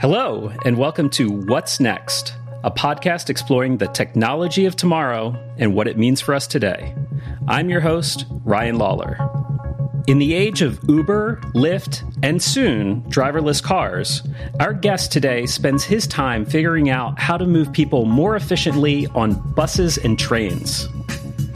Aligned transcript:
Hello, 0.00 0.50
and 0.64 0.78
welcome 0.78 1.10
to 1.10 1.30
What's 1.30 1.78
Next, 1.78 2.32
a 2.64 2.70
podcast 2.70 3.28
exploring 3.28 3.76
the 3.76 3.86
technology 3.86 4.64
of 4.64 4.74
tomorrow 4.74 5.36
and 5.58 5.74
what 5.74 5.86
it 5.86 5.98
means 5.98 6.22
for 6.22 6.34
us 6.34 6.46
today. 6.46 6.94
I'm 7.46 7.68
your 7.68 7.82
host, 7.82 8.24
Ryan 8.46 8.78
Lawler. 8.78 9.18
In 10.06 10.18
the 10.18 10.32
age 10.32 10.62
of 10.62 10.80
Uber, 10.88 11.42
Lyft, 11.54 12.02
and 12.22 12.42
soon 12.42 13.02
driverless 13.10 13.62
cars, 13.62 14.22
our 14.58 14.72
guest 14.72 15.12
today 15.12 15.44
spends 15.44 15.84
his 15.84 16.06
time 16.06 16.46
figuring 16.46 16.88
out 16.88 17.18
how 17.18 17.36
to 17.36 17.44
move 17.44 17.70
people 17.70 18.06
more 18.06 18.36
efficiently 18.36 19.06
on 19.08 19.34
buses 19.52 19.98
and 19.98 20.18
trains. 20.18 20.88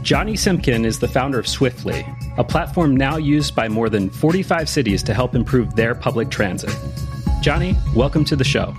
Jonny 0.03 0.33
Simkin 0.33 0.85
is 0.85 0.99
the 0.99 1.07
founder 1.07 1.39
of 1.39 1.47
Swiftly, 1.47 2.05
a 2.37 2.43
platform 2.43 2.95
now 2.95 3.17
used 3.17 3.55
by 3.55 3.67
more 3.67 3.89
than 3.89 4.11
45 4.11 4.69
cities 4.69 5.01
to 5.01 5.15
help 5.15 5.33
improve 5.33 5.75
their 5.75 5.95
public 5.95 6.29
transit. 6.29 6.75
Jonny, 7.45 7.75
welcome 7.93 8.25
to 8.25 8.35
the 8.35 8.43
show. 8.43 8.75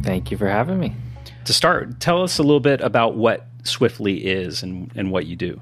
Thank 0.00 0.32
you 0.32 0.36
for 0.36 0.48
having 0.48 0.80
me. 0.80 0.96
To 1.44 1.52
start, 1.52 2.00
tell 2.00 2.24
us 2.24 2.40
a 2.40 2.42
little 2.42 2.58
bit 2.58 2.80
about 2.80 3.14
what 3.14 3.46
Swiftly 3.62 4.26
is 4.26 4.64
and, 4.64 4.90
and 4.96 5.12
what 5.12 5.26
you 5.26 5.36
do. 5.36 5.60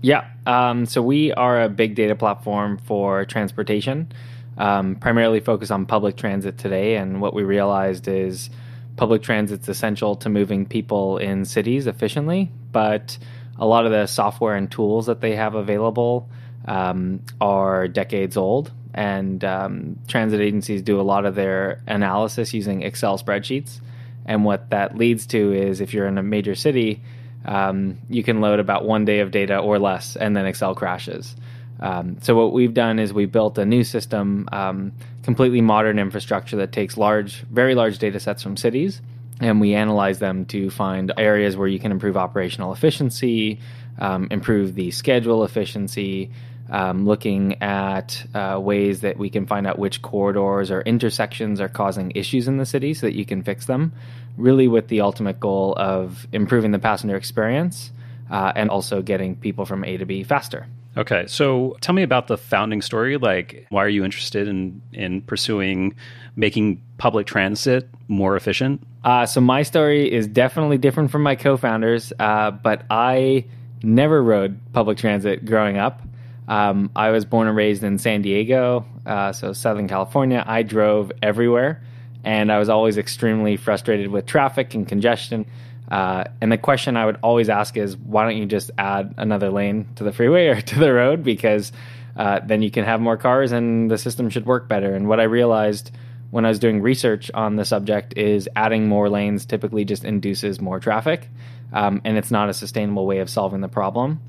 Yeah, 0.00 0.30
um, 0.46 0.86
so 0.86 1.02
we 1.02 1.32
are 1.32 1.64
a 1.64 1.68
big 1.68 1.96
data 1.96 2.14
platform 2.14 2.78
for 2.78 3.24
transportation, 3.24 4.12
um, 4.58 4.94
primarily 4.94 5.40
focused 5.40 5.72
on 5.72 5.86
public 5.86 6.16
transit 6.16 6.56
today. 6.56 6.94
And 6.94 7.20
what 7.20 7.34
we 7.34 7.42
realized 7.42 8.06
is 8.06 8.48
public 8.94 9.22
transit's 9.22 9.68
essential 9.68 10.14
to 10.14 10.28
moving 10.28 10.66
people 10.66 11.18
in 11.18 11.44
cities 11.44 11.88
efficiently, 11.88 12.48
but 12.70 13.18
a 13.58 13.66
lot 13.66 13.86
of 13.86 13.90
the 13.90 14.06
software 14.06 14.54
and 14.54 14.70
tools 14.70 15.06
that 15.06 15.20
they 15.20 15.34
have 15.34 15.56
available 15.56 16.30
um, 16.66 17.22
are 17.40 17.88
decades 17.88 18.36
old 18.36 18.70
and 18.96 19.44
um, 19.44 19.98
transit 20.08 20.40
agencies 20.40 20.82
do 20.82 20.98
a 20.98 21.02
lot 21.02 21.26
of 21.26 21.34
their 21.34 21.82
analysis 21.86 22.54
using 22.54 22.82
Excel 22.82 23.18
spreadsheets. 23.18 23.80
And 24.24 24.44
what 24.44 24.70
that 24.70 24.96
leads 24.96 25.26
to 25.28 25.52
is 25.52 25.80
if 25.80 25.92
you're 25.94 26.06
in 26.06 26.18
a 26.18 26.22
major 26.22 26.54
city, 26.54 27.02
um, 27.44 27.98
you 28.08 28.24
can 28.24 28.40
load 28.40 28.58
about 28.58 28.84
one 28.84 29.04
day 29.04 29.20
of 29.20 29.30
data 29.30 29.58
or 29.58 29.78
less, 29.78 30.16
and 30.16 30.34
then 30.34 30.46
Excel 30.46 30.74
crashes. 30.74 31.36
Um, 31.78 32.16
so 32.22 32.34
what 32.34 32.54
we've 32.54 32.72
done 32.72 32.98
is 32.98 33.12
we 33.12 33.26
built 33.26 33.58
a 33.58 33.66
new 33.66 33.84
system, 33.84 34.48
um, 34.50 34.92
completely 35.22 35.60
modern 35.60 35.98
infrastructure 35.98 36.56
that 36.56 36.72
takes 36.72 36.96
large, 36.96 37.42
very 37.42 37.74
large 37.74 37.98
data 37.98 38.18
sets 38.18 38.42
from 38.42 38.56
cities, 38.56 39.02
and 39.40 39.60
we 39.60 39.74
analyze 39.74 40.18
them 40.18 40.46
to 40.46 40.70
find 40.70 41.12
areas 41.18 41.54
where 41.54 41.68
you 41.68 41.78
can 41.78 41.92
improve 41.92 42.16
operational 42.16 42.72
efficiency, 42.72 43.60
um, 43.98 44.28
improve 44.30 44.74
the 44.74 44.90
schedule 44.90 45.44
efficiency, 45.44 46.30
um, 46.70 47.06
looking 47.06 47.62
at 47.62 48.24
uh, 48.34 48.58
ways 48.60 49.00
that 49.00 49.18
we 49.18 49.30
can 49.30 49.46
find 49.46 49.66
out 49.66 49.78
which 49.78 50.02
corridors 50.02 50.70
or 50.70 50.80
intersections 50.82 51.60
are 51.60 51.68
causing 51.68 52.12
issues 52.14 52.48
in 52.48 52.56
the 52.56 52.66
city 52.66 52.94
so 52.94 53.06
that 53.06 53.14
you 53.14 53.24
can 53.24 53.42
fix 53.42 53.66
them, 53.66 53.92
really 54.36 54.68
with 54.68 54.88
the 54.88 55.00
ultimate 55.00 55.40
goal 55.40 55.74
of 55.76 56.26
improving 56.32 56.72
the 56.72 56.78
passenger 56.78 57.16
experience 57.16 57.92
uh, 58.30 58.52
and 58.56 58.70
also 58.70 59.02
getting 59.02 59.36
people 59.36 59.64
from 59.64 59.84
A 59.84 59.96
to 59.96 60.04
B 60.04 60.24
faster. 60.24 60.66
Okay, 60.96 61.26
so 61.26 61.76
tell 61.82 61.94
me 61.94 62.02
about 62.02 62.26
the 62.26 62.38
founding 62.38 62.80
story. 62.80 63.18
Like, 63.18 63.66
why 63.68 63.84
are 63.84 63.88
you 63.88 64.02
interested 64.04 64.48
in 64.48 64.80
in 64.94 65.20
pursuing 65.20 65.94
making 66.36 66.82
public 66.96 67.26
transit 67.26 67.88
more 68.08 68.34
efficient? 68.34 68.82
Uh, 69.04 69.26
so 69.26 69.40
my 69.42 69.62
story 69.62 70.10
is 70.10 70.26
definitely 70.26 70.78
different 70.78 71.10
from 71.10 71.22
my 71.22 71.36
co-founders, 71.36 72.14
uh, 72.18 72.50
but 72.50 72.84
I 72.88 73.44
never 73.82 74.22
rode 74.22 74.58
public 74.72 74.96
transit 74.96 75.44
growing 75.44 75.76
up. 75.76 76.00
Um, 76.48 76.90
I 76.94 77.10
was 77.10 77.24
born 77.24 77.48
and 77.48 77.56
raised 77.56 77.82
in 77.82 77.98
San 77.98 78.22
Diego, 78.22 78.86
uh, 79.04 79.32
so 79.32 79.52
Southern 79.52 79.88
California. 79.88 80.42
I 80.46 80.62
drove 80.62 81.12
everywhere, 81.22 81.82
and 82.24 82.52
I 82.52 82.58
was 82.58 82.68
always 82.68 82.98
extremely 82.98 83.56
frustrated 83.56 84.08
with 84.08 84.26
traffic 84.26 84.74
and 84.74 84.86
congestion. 84.86 85.46
Uh, 85.90 86.24
and 86.40 86.50
the 86.50 86.58
question 86.58 86.96
I 86.96 87.06
would 87.06 87.18
always 87.22 87.48
ask 87.48 87.76
is, 87.76 87.96
why 87.96 88.24
don't 88.24 88.36
you 88.36 88.46
just 88.46 88.70
add 88.78 89.14
another 89.16 89.50
lane 89.50 89.88
to 89.96 90.04
the 90.04 90.12
freeway 90.12 90.48
or 90.48 90.60
to 90.60 90.78
the 90.78 90.92
road? 90.92 91.22
Because 91.22 91.72
uh, 92.16 92.40
then 92.44 92.62
you 92.62 92.70
can 92.70 92.84
have 92.84 93.00
more 93.00 93.16
cars 93.16 93.52
and 93.52 93.90
the 93.90 93.98
system 93.98 94.30
should 94.30 94.46
work 94.46 94.68
better. 94.68 94.94
And 94.94 95.08
what 95.08 95.20
I 95.20 95.24
realized 95.24 95.90
when 96.30 96.44
I 96.44 96.48
was 96.48 96.58
doing 96.58 96.82
research 96.82 97.30
on 97.34 97.56
the 97.56 97.64
subject 97.64 98.16
is 98.16 98.48
adding 98.56 98.88
more 98.88 99.08
lanes 99.08 99.46
typically 99.46 99.84
just 99.84 100.04
induces 100.04 100.60
more 100.60 100.80
traffic, 100.80 101.28
um, 101.72 102.00
and 102.04 102.18
it's 102.18 102.30
not 102.30 102.48
a 102.48 102.54
sustainable 102.54 103.06
way 103.06 103.18
of 103.18 103.30
solving 103.30 103.60
the 103.60 103.68
problem. 103.68 104.20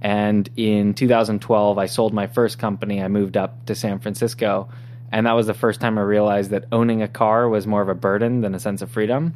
And 0.00 0.48
in 0.56 0.94
2012, 0.94 1.78
I 1.78 1.86
sold 1.86 2.12
my 2.12 2.26
first 2.26 2.58
company. 2.58 3.02
I 3.02 3.08
moved 3.08 3.36
up 3.36 3.66
to 3.66 3.74
San 3.74 4.00
Francisco. 4.00 4.68
And 5.10 5.26
that 5.26 5.32
was 5.32 5.46
the 5.46 5.54
first 5.54 5.80
time 5.80 5.98
I 5.98 6.02
realized 6.02 6.50
that 6.50 6.66
owning 6.72 7.02
a 7.02 7.08
car 7.08 7.48
was 7.48 7.66
more 7.66 7.82
of 7.82 7.88
a 7.88 7.94
burden 7.94 8.40
than 8.40 8.54
a 8.54 8.60
sense 8.60 8.82
of 8.82 8.90
freedom. 8.90 9.34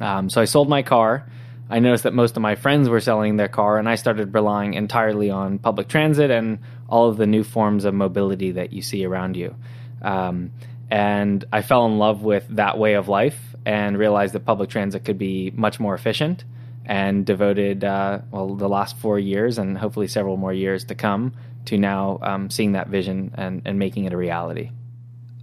Um, 0.00 0.28
so 0.28 0.40
I 0.40 0.44
sold 0.44 0.68
my 0.68 0.82
car. 0.82 1.26
I 1.70 1.78
noticed 1.78 2.04
that 2.04 2.12
most 2.12 2.36
of 2.36 2.42
my 2.42 2.56
friends 2.56 2.88
were 2.88 3.00
selling 3.00 3.36
their 3.36 3.48
car, 3.48 3.78
and 3.78 3.88
I 3.88 3.94
started 3.94 4.34
relying 4.34 4.74
entirely 4.74 5.30
on 5.30 5.58
public 5.58 5.88
transit 5.88 6.30
and 6.30 6.58
all 6.88 7.08
of 7.08 7.16
the 7.16 7.26
new 7.26 7.42
forms 7.42 7.84
of 7.84 7.94
mobility 7.94 8.52
that 8.52 8.72
you 8.72 8.82
see 8.82 9.04
around 9.04 9.36
you. 9.36 9.54
Um, 10.02 10.50
and 10.90 11.44
I 11.52 11.62
fell 11.62 11.86
in 11.86 11.98
love 11.98 12.22
with 12.22 12.46
that 12.50 12.78
way 12.78 12.94
of 12.94 13.08
life 13.08 13.38
and 13.64 13.96
realized 13.96 14.34
that 14.34 14.44
public 14.44 14.68
transit 14.68 15.04
could 15.04 15.18
be 15.18 15.50
much 15.54 15.80
more 15.80 15.94
efficient 15.94 16.44
and 16.86 17.24
devoted 17.24 17.84
uh, 17.84 18.20
well 18.30 18.54
the 18.54 18.68
last 18.68 18.96
four 18.98 19.18
years 19.18 19.58
and 19.58 19.76
hopefully 19.76 20.08
several 20.08 20.36
more 20.36 20.52
years 20.52 20.84
to 20.84 20.94
come 20.94 21.32
to 21.66 21.78
now 21.78 22.18
um, 22.22 22.50
seeing 22.50 22.72
that 22.72 22.88
vision 22.88 23.32
and, 23.36 23.62
and 23.64 23.78
making 23.78 24.04
it 24.04 24.12
a 24.12 24.16
reality. 24.16 24.70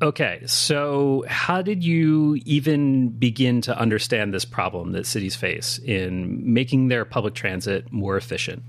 Okay, 0.01 0.41
so 0.47 1.23
how 1.27 1.61
did 1.61 1.83
you 1.83 2.39
even 2.45 3.09
begin 3.09 3.61
to 3.61 3.77
understand 3.77 4.33
this 4.33 4.45
problem 4.45 4.93
that 4.93 5.05
cities 5.05 5.35
face 5.35 5.77
in 5.77 6.53
making 6.53 6.87
their 6.87 7.05
public 7.05 7.35
transit 7.35 7.91
more 7.91 8.17
efficient? 8.17 8.63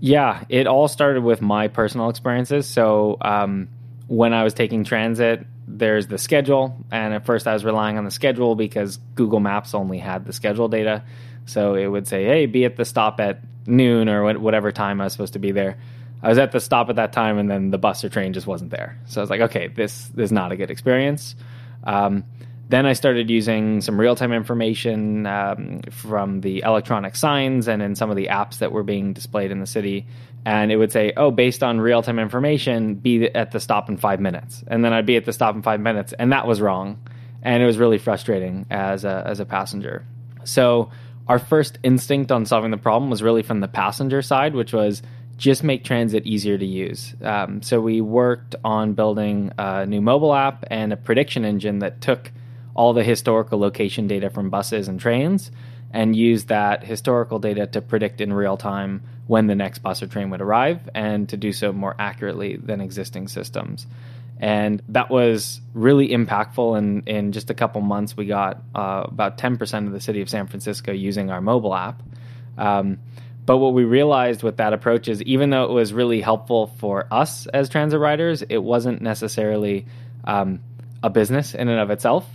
Yeah, 0.00 0.42
it 0.48 0.66
all 0.66 0.88
started 0.88 1.22
with 1.22 1.40
my 1.40 1.68
personal 1.68 2.10
experiences. 2.10 2.66
So 2.66 3.16
um, 3.20 3.68
when 4.08 4.34
I 4.34 4.42
was 4.42 4.54
taking 4.54 4.82
transit, 4.82 5.46
there's 5.78 6.06
the 6.06 6.18
schedule, 6.18 6.76
and 6.90 7.14
at 7.14 7.24
first 7.24 7.46
I 7.46 7.52
was 7.52 7.64
relying 7.64 7.98
on 7.98 8.04
the 8.04 8.10
schedule 8.10 8.54
because 8.54 8.98
Google 9.14 9.40
Maps 9.40 9.74
only 9.74 9.98
had 9.98 10.26
the 10.26 10.32
schedule 10.32 10.68
data. 10.68 11.02
So 11.46 11.74
it 11.74 11.86
would 11.86 12.06
say, 12.06 12.24
hey, 12.24 12.46
be 12.46 12.64
at 12.64 12.76
the 12.76 12.84
stop 12.84 13.20
at 13.20 13.40
noon 13.66 14.08
or 14.08 14.38
whatever 14.38 14.72
time 14.72 15.00
I 15.00 15.04
was 15.04 15.12
supposed 15.12 15.32
to 15.32 15.38
be 15.38 15.52
there. 15.52 15.78
I 16.22 16.28
was 16.28 16.38
at 16.38 16.52
the 16.52 16.60
stop 16.60 16.88
at 16.88 16.96
that 16.96 17.12
time, 17.12 17.38
and 17.38 17.50
then 17.50 17.70
the 17.70 17.78
bus 17.78 18.04
or 18.04 18.08
train 18.08 18.32
just 18.32 18.46
wasn't 18.46 18.70
there. 18.70 18.98
So 19.06 19.20
I 19.20 19.22
was 19.22 19.30
like, 19.30 19.40
okay, 19.40 19.66
this, 19.68 20.06
this 20.08 20.26
is 20.26 20.32
not 20.32 20.52
a 20.52 20.56
good 20.56 20.70
experience. 20.70 21.34
Um, 21.82 22.24
then 22.72 22.86
I 22.86 22.94
started 22.94 23.28
using 23.28 23.82
some 23.82 24.00
real 24.00 24.16
time 24.16 24.32
information 24.32 25.26
um, 25.26 25.82
from 25.90 26.40
the 26.40 26.62
electronic 26.62 27.16
signs 27.16 27.68
and 27.68 27.82
in 27.82 27.94
some 27.94 28.08
of 28.08 28.16
the 28.16 28.28
apps 28.28 28.60
that 28.60 28.72
were 28.72 28.82
being 28.82 29.12
displayed 29.12 29.50
in 29.50 29.60
the 29.60 29.66
city. 29.66 30.06
And 30.46 30.72
it 30.72 30.76
would 30.76 30.90
say, 30.90 31.12
oh, 31.18 31.30
based 31.30 31.62
on 31.62 31.82
real 31.82 32.02
time 32.02 32.18
information, 32.18 32.94
be 32.94 33.26
at 33.34 33.50
the 33.50 33.60
stop 33.60 33.90
in 33.90 33.98
five 33.98 34.20
minutes. 34.20 34.64
And 34.66 34.82
then 34.82 34.94
I'd 34.94 35.04
be 35.04 35.16
at 35.16 35.26
the 35.26 35.34
stop 35.34 35.54
in 35.54 35.60
five 35.60 35.80
minutes, 35.80 36.14
and 36.18 36.32
that 36.32 36.46
was 36.46 36.62
wrong. 36.62 36.98
And 37.42 37.62
it 37.62 37.66
was 37.66 37.76
really 37.76 37.98
frustrating 37.98 38.64
as 38.70 39.04
a, 39.04 39.22
as 39.26 39.38
a 39.38 39.44
passenger. 39.44 40.06
So 40.44 40.90
our 41.28 41.38
first 41.38 41.78
instinct 41.82 42.32
on 42.32 42.46
solving 42.46 42.70
the 42.70 42.78
problem 42.78 43.10
was 43.10 43.22
really 43.22 43.42
from 43.42 43.60
the 43.60 43.68
passenger 43.68 44.22
side, 44.22 44.54
which 44.54 44.72
was 44.72 45.02
just 45.36 45.62
make 45.62 45.84
transit 45.84 46.24
easier 46.24 46.56
to 46.56 46.66
use. 46.66 47.14
Um, 47.20 47.60
so 47.60 47.82
we 47.82 48.00
worked 48.00 48.54
on 48.64 48.94
building 48.94 49.52
a 49.58 49.84
new 49.84 50.00
mobile 50.00 50.32
app 50.32 50.64
and 50.70 50.90
a 50.90 50.96
prediction 50.96 51.44
engine 51.44 51.80
that 51.80 52.00
took 52.00 52.32
all 52.74 52.92
the 52.92 53.04
historical 53.04 53.58
location 53.58 54.06
data 54.06 54.30
from 54.30 54.50
buses 54.50 54.88
and 54.88 55.00
trains 55.00 55.50
and 55.92 56.16
use 56.16 56.44
that 56.44 56.84
historical 56.84 57.38
data 57.38 57.66
to 57.66 57.80
predict 57.80 58.20
in 58.20 58.32
real 58.32 58.56
time 58.56 59.02
when 59.26 59.46
the 59.46 59.54
next 59.54 59.80
bus 59.80 60.02
or 60.02 60.06
train 60.06 60.30
would 60.30 60.40
arrive 60.40 60.88
and 60.94 61.28
to 61.28 61.36
do 61.36 61.52
so 61.52 61.72
more 61.72 61.94
accurately 61.98 62.56
than 62.56 62.80
existing 62.80 63.28
systems 63.28 63.86
and 64.42 64.82
that 64.88 65.08
was 65.08 65.60
really 65.72 66.08
impactful. 66.08 66.76
And 66.76 67.08
in 67.08 67.30
just 67.30 67.48
a 67.48 67.54
couple 67.54 67.80
months, 67.80 68.16
we 68.16 68.26
got 68.26 68.60
uh, 68.74 69.04
about 69.06 69.38
10% 69.38 69.86
of 69.86 69.92
the 69.92 70.00
city 70.00 70.20
of 70.20 70.28
San 70.28 70.48
Francisco 70.48 70.90
using 70.90 71.30
our 71.30 71.40
mobile 71.40 71.72
app. 71.72 72.02
Um, 72.58 72.98
but 73.46 73.58
what 73.58 73.72
we 73.72 73.84
realized 73.84 74.42
with 74.42 74.56
that 74.56 74.72
approach 74.72 75.06
is 75.06 75.22
even 75.22 75.50
though 75.50 75.64
it 75.64 75.70
was 75.70 75.92
really 75.92 76.20
helpful 76.20 76.66
for 76.78 77.06
us 77.12 77.46
as 77.46 77.68
transit 77.68 78.00
riders, 78.00 78.42
it 78.42 78.58
wasn't 78.58 79.00
necessarily 79.00 79.86
um, 80.24 80.60
a 81.04 81.10
business 81.10 81.54
in 81.54 81.68
and 81.68 81.78
of 81.78 81.90
itself. 81.90 82.28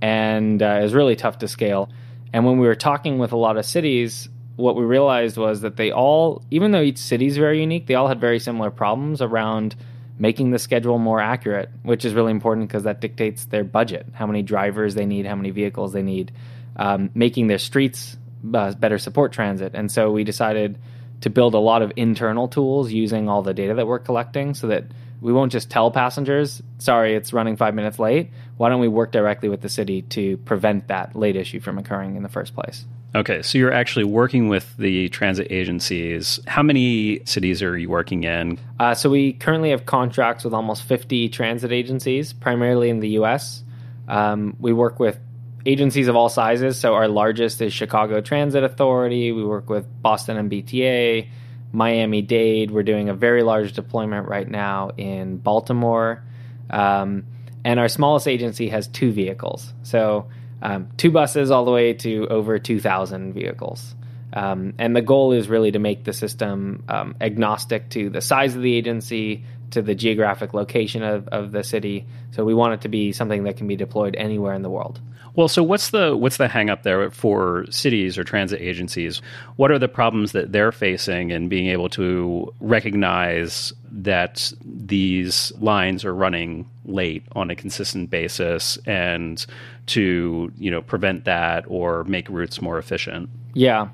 And 0.00 0.62
uh, 0.62 0.78
was 0.82 0.94
really 0.94 1.16
tough 1.16 1.38
to 1.38 1.48
scale. 1.48 1.90
And 2.32 2.44
when 2.44 2.58
we 2.58 2.66
were 2.66 2.74
talking 2.74 3.18
with 3.18 3.32
a 3.32 3.36
lot 3.36 3.56
of 3.56 3.64
cities, 3.64 4.28
what 4.56 4.76
we 4.76 4.84
realized 4.84 5.36
was 5.36 5.60
that 5.62 5.76
they 5.76 5.90
all, 5.90 6.42
even 6.50 6.72
though 6.72 6.82
each 6.82 6.98
city 6.98 7.26
is 7.26 7.36
very 7.36 7.60
unique, 7.60 7.86
they 7.86 7.94
all 7.94 8.08
had 8.08 8.20
very 8.20 8.38
similar 8.38 8.70
problems 8.70 9.22
around 9.22 9.76
making 10.18 10.50
the 10.50 10.58
schedule 10.58 10.98
more 10.98 11.20
accurate, 11.20 11.70
which 11.82 12.04
is 12.04 12.12
really 12.12 12.32
important 12.32 12.68
because 12.68 12.82
that 12.82 13.00
dictates 13.00 13.44
their 13.46 13.64
budget, 13.64 14.06
how 14.12 14.26
many 14.26 14.42
drivers 14.42 14.94
they 14.94 15.06
need, 15.06 15.26
how 15.26 15.36
many 15.36 15.50
vehicles 15.50 15.92
they 15.92 16.02
need, 16.02 16.32
um, 16.76 17.10
making 17.14 17.46
their 17.46 17.58
streets 17.58 18.16
uh, 18.52 18.72
better 18.74 18.98
support 18.98 19.32
transit. 19.32 19.72
And 19.74 19.90
so 19.90 20.10
we 20.10 20.24
decided 20.24 20.78
to 21.20 21.30
build 21.30 21.54
a 21.54 21.58
lot 21.58 21.82
of 21.82 21.92
internal 21.96 22.48
tools 22.48 22.92
using 22.92 23.28
all 23.28 23.42
the 23.42 23.54
data 23.54 23.74
that 23.74 23.86
we're 23.86 23.98
collecting 23.98 24.54
so 24.54 24.68
that 24.68 24.84
we 25.20 25.32
won't 25.32 25.52
just 25.52 25.70
tell 25.70 25.90
passengers, 25.90 26.62
sorry, 26.78 27.14
it's 27.14 27.32
running 27.32 27.56
five 27.56 27.74
minutes 27.74 27.98
late. 27.98 28.30
Why 28.56 28.68
don't 28.68 28.80
we 28.80 28.88
work 28.88 29.12
directly 29.12 29.48
with 29.48 29.60
the 29.60 29.68
city 29.68 30.02
to 30.02 30.36
prevent 30.38 30.88
that 30.88 31.16
late 31.16 31.36
issue 31.36 31.60
from 31.60 31.78
occurring 31.78 32.16
in 32.16 32.22
the 32.22 32.28
first 32.28 32.54
place? 32.54 32.84
Okay, 33.14 33.40
so 33.42 33.56
you're 33.56 33.72
actually 33.72 34.04
working 34.04 34.48
with 34.48 34.76
the 34.76 35.08
transit 35.08 35.46
agencies. 35.50 36.40
How 36.46 36.62
many 36.62 37.24
cities 37.24 37.62
are 37.62 37.76
you 37.76 37.88
working 37.88 38.24
in? 38.24 38.58
Uh, 38.78 38.94
so 38.94 39.08
we 39.08 39.32
currently 39.32 39.70
have 39.70 39.86
contracts 39.86 40.44
with 40.44 40.52
almost 40.52 40.82
50 40.82 41.30
transit 41.30 41.72
agencies, 41.72 42.32
primarily 42.32 42.90
in 42.90 43.00
the 43.00 43.08
US. 43.20 43.64
Um, 44.08 44.56
we 44.60 44.72
work 44.72 45.00
with 45.00 45.18
agencies 45.66 46.08
of 46.08 46.16
all 46.16 46.28
sizes. 46.28 46.78
So 46.78 46.94
our 46.94 47.08
largest 47.08 47.60
is 47.60 47.72
Chicago 47.72 48.20
Transit 48.20 48.64
Authority. 48.64 49.32
We 49.32 49.44
work 49.44 49.68
with 49.68 49.86
Boston 50.02 50.48
MBTA, 50.48 51.28
Miami 51.72 52.22
Dade. 52.22 52.70
We're 52.70 52.82
doing 52.82 53.08
a 53.08 53.14
very 53.14 53.42
large 53.42 53.72
deployment 53.72 54.28
right 54.28 54.48
now 54.48 54.90
in 54.96 55.38
Baltimore. 55.38 56.22
Um, 56.70 57.24
and 57.64 57.78
our 57.80 57.88
smallest 57.88 58.28
agency 58.28 58.68
has 58.68 58.88
two 58.88 59.12
vehicles. 59.12 59.72
So 59.82 60.28
um, 60.62 60.88
two 60.96 61.10
buses 61.10 61.50
all 61.50 61.64
the 61.64 61.70
way 61.70 61.92
to 61.94 62.26
over 62.28 62.58
2,000 62.58 63.32
vehicles. 63.32 63.94
Um, 64.38 64.74
and 64.78 64.94
the 64.94 65.02
goal 65.02 65.32
is 65.32 65.48
really 65.48 65.72
to 65.72 65.78
make 65.78 66.04
the 66.04 66.12
system 66.12 66.84
um, 66.88 67.14
agnostic 67.20 67.90
to 67.90 68.08
the 68.08 68.20
size 68.20 68.54
of 68.54 68.62
the 68.62 68.74
agency, 68.74 69.44
to 69.72 69.82
the 69.82 69.94
geographic 69.94 70.54
location 70.54 71.02
of, 71.02 71.28
of 71.28 71.52
the 71.52 71.64
city. 71.64 72.06
So 72.30 72.44
we 72.44 72.54
want 72.54 72.74
it 72.74 72.80
to 72.82 72.88
be 72.88 73.12
something 73.12 73.44
that 73.44 73.56
can 73.56 73.66
be 73.66 73.76
deployed 73.76 74.14
anywhere 74.16 74.54
in 74.54 74.62
the 74.62 74.70
world. 74.70 75.00
Well, 75.34 75.48
so 75.48 75.62
what's 75.62 75.90
the 75.90 76.16
what's 76.16 76.36
the 76.36 76.48
hang 76.48 76.68
up 76.68 76.82
there 76.82 77.10
for 77.12 77.64
cities 77.70 78.18
or 78.18 78.24
transit 78.24 78.60
agencies? 78.60 79.22
What 79.54 79.70
are 79.70 79.78
the 79.78 79.86
problems 79.86 80.32
that 80.32 80.50
they're 80.50 80.72
facing 80.72 81.30
in 81.30 81.48
being 81.48 81.68
able 81.68 81.88
to 81.90 82.52
recognize 82.58 83.72
that 83.92 84.52
these 84.64 85.52
lines 85.60 86.04
are 86.04 86.14
running 86.14 86.68
late 86.86 87.22
on 87.36 87.50
a 87.50 87.54
consistent 87.54 88.10
basis 88.10 88.78
and 88.84 89.44
to, 89.86 90.52
you 90.58 90.70
know, 90.72 90.82
prevent 90.82 91.24
that 91.26 91.64
or 91.68 92.02
make 92.04 92.28
routes 92.28 92.60
more 92.60 92.78
efficient? 92.78 93.30
Yeah. 93.54 93.88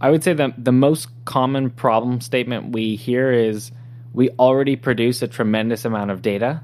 I 0.00 0.10
would 0.10 0.22
say 0.22 0.34
that 0.34 0.62
the 0.62 0.72
most 0.72 1.08
common 1.24 1.70
problem 1.70 2.20
statement 2.20 2.72
we 2.72 2.96
hear 2.96 3.32
is 3.32 3.72
we 4.12 4.30
already 4.38 4.76
produce 4.76 5.22
a 5.22 5.28
tremendous 5.28 5.84
amount 5.84 6.10
of 6.10 6.22
data. 6.22 6.62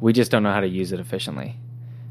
We 0.00 0.12
just 0.12 0.30
don't 0.30 0.42
know 0.42 0.52
how 0.52 0.60
to 0.60 0.68
use 0.68 0.92
it 0.92 1.00
efficiently. 1.00 1.56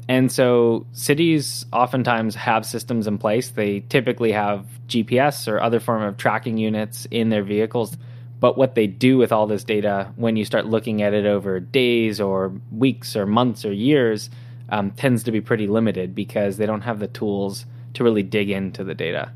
And 0.08 0.30
so 0.30 0.86
cities 0.92 1.64
oftentimes 1.72 2.34
have 2.34 2.66
systems 2.66 3.06
in 3.06 3.18
place. 3.18 3.50
They 3.50 3.80
typically 3.80 4.32
have 4.32 4.66
GPS 4.88 5.48
or 5.48 5.60
other 5.60 5.80
form 5.80 6.02
of 6.02 6.16
tracking 6.16 6.58
units 6.58 7.06
in 7.10 7.28
their 7.30 7.42
vehicles. 7.42 7.96
But 8.40 8.58
what 8.58 8.74
they 8.74 8.86
do 8.86 9.18
with 9.18 9.30
all 9.32 9.46
this 9.46 9.64
data, 9.64 10.12
when 10.16 10.36
you 10.36 10.44
start 10.44 10.66
looking 10.66 11.00
at 11.00 11.14
it 11.14 11.24
over 11.24 11.60
days 11.60 12.20
or 12.20 12.52
weeks 12.72 13.14
or 13.14 13.24
months 13.24 13.64
or 13.64 13.72
years, 13.72 14.28
um, 14.68 14.90
tends 14.90 15.22
to 15.24 15.32
be 15.32 15.40
pretty 15.40 15.66
limited 15.66 16.14
because 16.14 16.56
they 16.56 16.66
don't 16.66 16.80
have 16.80 16.98
the 16.98 17.06
tools 17.06 17.64
to 17.94 18.04
really 18.04 18.22
dig 18.22 18.50
into 18.50 18.84
the 18.84 18.94
data. 18.94 19.32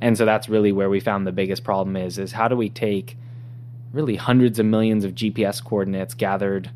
And 0.00 0.18
so 0.18 0.24
that's 0.24 0.48
really 0.48 0.72
where 0.72 0.90
we 0.90 1.00
found 1.00 1.26
the 1.26 1.32
biggest 1.32 1.64
problem 1.64 1.96
is 1.96 2.18
is 2.18 2.32
how 2.32 2.48
do 2.48 2.56
we 2.56 2.68
take 2.68 3.16
really 3.92 4.16
hundreds 4.16 4.58
of 4.58 4.66
millions 4.66 5.04
of 5.04 5.14
GPS 5.14 5.62
coordinates 5.62 6.14
gathered 6.14 6.70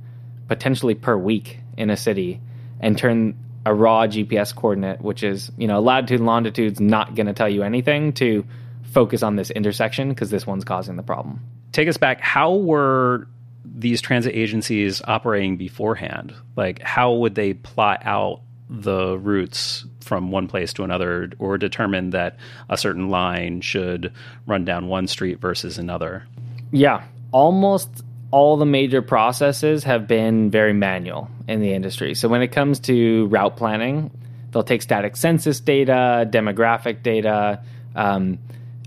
potentially 0.46 0.94
per 0.94 1.16
week 1.16 1.58
in 1.76 1.90
a 1.90 1.96
city 1.96 2.40
and 2.80 2.96
turn 2.96 3.36
a 3.66 3.74
raw 3.74 4.06
GPS 4.06 4.54
coordinate, 4.54 5.00
which 5.02 5.22
is, 5.22 5.50
you 5.58 5.66
know, 5.66 5.80
latitude 5.80 6.20
and 6.20 6.26
longitude's 6.26 6.80
not 6.80 7.14
going 7.14 7.26
to 7.26 7.32
tell 7.32 7.48
you 7.48 7.62
anything, 7.62 8.12
to 8.14 8.46
focus 8.82 9.22
on 9.22 9.36
this 9.36 9.50
intersection 9.50 10.08
because 10.08 10.30
this 10.30 10.46
one's 10.46 10.64
causing 10.64 10.96
the 10.96 11.02
problem. 11.02 11.40
Take 11.72 11.88
us 11.88 11.96
back. 11.96 12.20
How 12.20 12.54
were 12.54 13.28
these 13.64 14.00
transit 14.00 14.34
agencies 14.34 15.02
operating 15.04 15.56
beforehand? 15.56 16.34
Like, 16.56 16.80
how 16.82 17.12
would 17.14 17.34
they 17.34 17.52
plot 17.52 18.02
out 18.04 18.40
the 18.70 19.18
routes 19.18 19.84
from 20.08 20.32
one 20.32 20.48
place 20.48 20.72
to 20.72 20.82
another 20.82 21.30
or 21.38 21.58
determine 21.58 22.10
that 22.10 22.38
a 22.68 22.76
certain 22.76 23.10
line 23.10 23.60
should 23.60 24.12
run 24.46 24.64
down 24.64 24.88
one 24.88 25.06
street 25.06 25.40
versus 25.40 25.78
another? 25.78 26.26
Yeah, 26.72 27.04
almost 27.30 28.02
all 28.30 28.56
the 28.56 28.66
major 28.66 29.02
processes 29.02 29.84
have 29.84 30.08
been 30.08 30.50
very 30.50 30.72
manual 30.72 31.30
in 31.46 31.60
the 31.60 31.72
industry. 31.72 32.14
So 32.14 32.28
when 32.28 32.42
it 32.42 32.48
comes 32.48 32.80
to 32.80 33.26
route 33.26 33.56
planning, 33.56 34.10
they'll 34.50 34.62
take 34.62 34.82
static 34.82 35.16
census 35.16 35.60
data, 35.60 36.28
demographic 36.30 37.02
data, 37.02 37.62
um, 37.94 38.38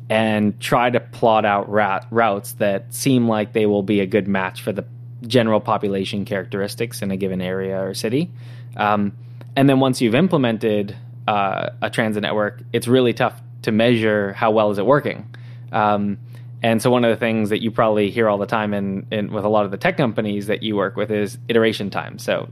and 0.09 0.59
try 0.59 0.89
to 0.89 0.99
plot 0.99 1.45
out 1.45 1.71
routes 1.71 2.53
that 2.53 2.93
seem 2.93 3.27
like 3.27 3.53
they 3.53 3.65
will 3.65 3.83
be 3.83 4.01
a 4.01 4.05
good 4.05 4.27
match 4.27 4.61
for 4.61 4.71
the 4.71 4.85
general 5.25 5.59
population 5.59 6.25
characteristics 6.25 7.01
in 7.01 7.11
a 7.11 7.17
given 7.17 7.41
area 7.41 7.81
or 7.81 7.93
city. 7.93 8.31
Um, 8.75 9.13
and 9.55 9.69
then 9.69 9.79
once 9.79 10.01
you've 10.01 10.15
implemented 10.15 10.95
uh, 11.27 11.69
a 11.81 11.89
transit 11.89 12.21
network, 12.21 12.61
it's 12.73 12.87
really 12.87 13.13
tough 13.13 13.39
to 13.63 13.71
measure 13.71 14.33
how 14.33 14.51
well 14.51 14.71
is 14.71 14.77
it 14.77 14.85
working. 14.85 15.33
Um, 15.71 16.17
and 16.63 16.81
so 16.81 16.91
one 16.91 17.03
of 17.03 17.09
the 17.11 17.17
things 17.17 17.49
that 17.49 17.61
you 17.61 17.71
probably 17.71 18.11
hear 18.11 18.29
all 18.29 18.37
the 18.37 18.45
time 18.45 18.73
in, 18.73 19.07
in 19.11 19.31
with 19.31 19.45
a 19.45 19.49
lot 19.49 19.65
of 19.65 19.71
the 19.71 19.77
tech 19.77 19.97
companies 19.97 20.47
that 20.47 20.61
you 20.63 20.75
work 20.75 20.95
with 20.95 21.11
is 21.11 21.37
iteration 21.47 21.89
time. 21.89 22.19
So 22.19 22.49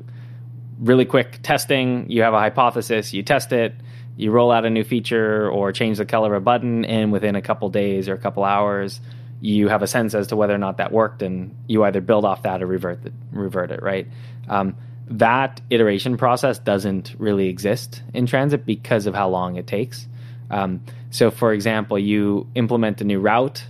really 0.80 1.06
quick 1.06 1.40
testing, 1.44 2.10
you 2.10 2.22
have 2.22 2.34
a 2.34 2.40
hypothesis, 2.40 3.14
you 3.14 3.22
test 3.22 3.52
it, 3.52 3.76
you 4.18 4.32
roll 4.32 4.52
out 4.52 4.66
a 4.66 4.70
new 4.70 4.84
feature 4.84 5.50
or 5.50 5.72
change 5.72 5.98
the 5.98 6.06
color 6.06 6.36
of 6.36 6.42
a 6.42 6.44
button, 6.44 6.86
and 6.86 7.12
within 7.12 7.36
a 7.36 7.42
couple 7.42 7.70
days 7.70 8.10
or 8.10 8.14
a 8.14 8.18
couple 8.18 8.44
hours, 8.44 9.00
you 9.42 9.70
have 9.70 9.82
a 9.82 9.88
sense 9.88 10.14
as 10.14 10.28
to 10.28 10.36
whether 10.36 10.54
or 10.54 10.58
not 10.58 10.78
that 10.78 10.92
worked, 10.92 11.22
and 11.22 11.56
you 11.68 11.84
either 11.86 12.02
build 12.02 12.26
off 12.26 12.44
that 12.44 12.62
or 12.62 12.68
revert 12.68 13.04
the, 13.04 13.14
revert 13.32 13.72
it. 13.72 13.82
Right. 13.82 14.08
Um, 14.50 14.76
that 15.10 15.62
iteration 15.70 16.18
process 16.18 16.60
doesn't 16.60 17.16
really 17.18 17.48
exist 17.48 18.04
in 18.14 18.26
transit 18.26 18.66
because 18.66 19.06
of 19.06 19.16
how 19.16 19.30
long 19.30 19.56
it 19.56 19.68
takes. 19.68 20.08
Um, 20.50 20.82
so, 21.10 21.32
for 21.32 21.54
example, 21.54 21.98
you 21.98 22.48
implement 22.56 23.02
a 23.02 23.04
new 23.04 23.20
route 23.20 23.64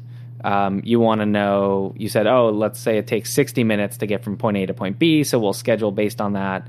um, 0.44 0.82
you 0.86 1.00
want 1.00 1.20
to 1.20 1.26
know, 1.26 1.94
you 1.98 2.08
said, 2.08 2.28
oh, 2.28 2.50
let's 2.50 2.80
say 2.80 2.98
it 2.98 3.08
takes 3.08 3.32
60 3.34 3.64
minutes 3.64 3.98
to 3.98 4.08
get 4.08 4.24
from 4.24 4.38
point 4.38 4.58
A 4.58 4.66
to 4.68 4.74
point 4.74 4.98
B. 4.98 5.24
So 5.24 5.40
we'll 5.40 5.54
schedule 5.54 5.92
based 5.92 6.22
on 6.22 6.34
that 6.34 6.68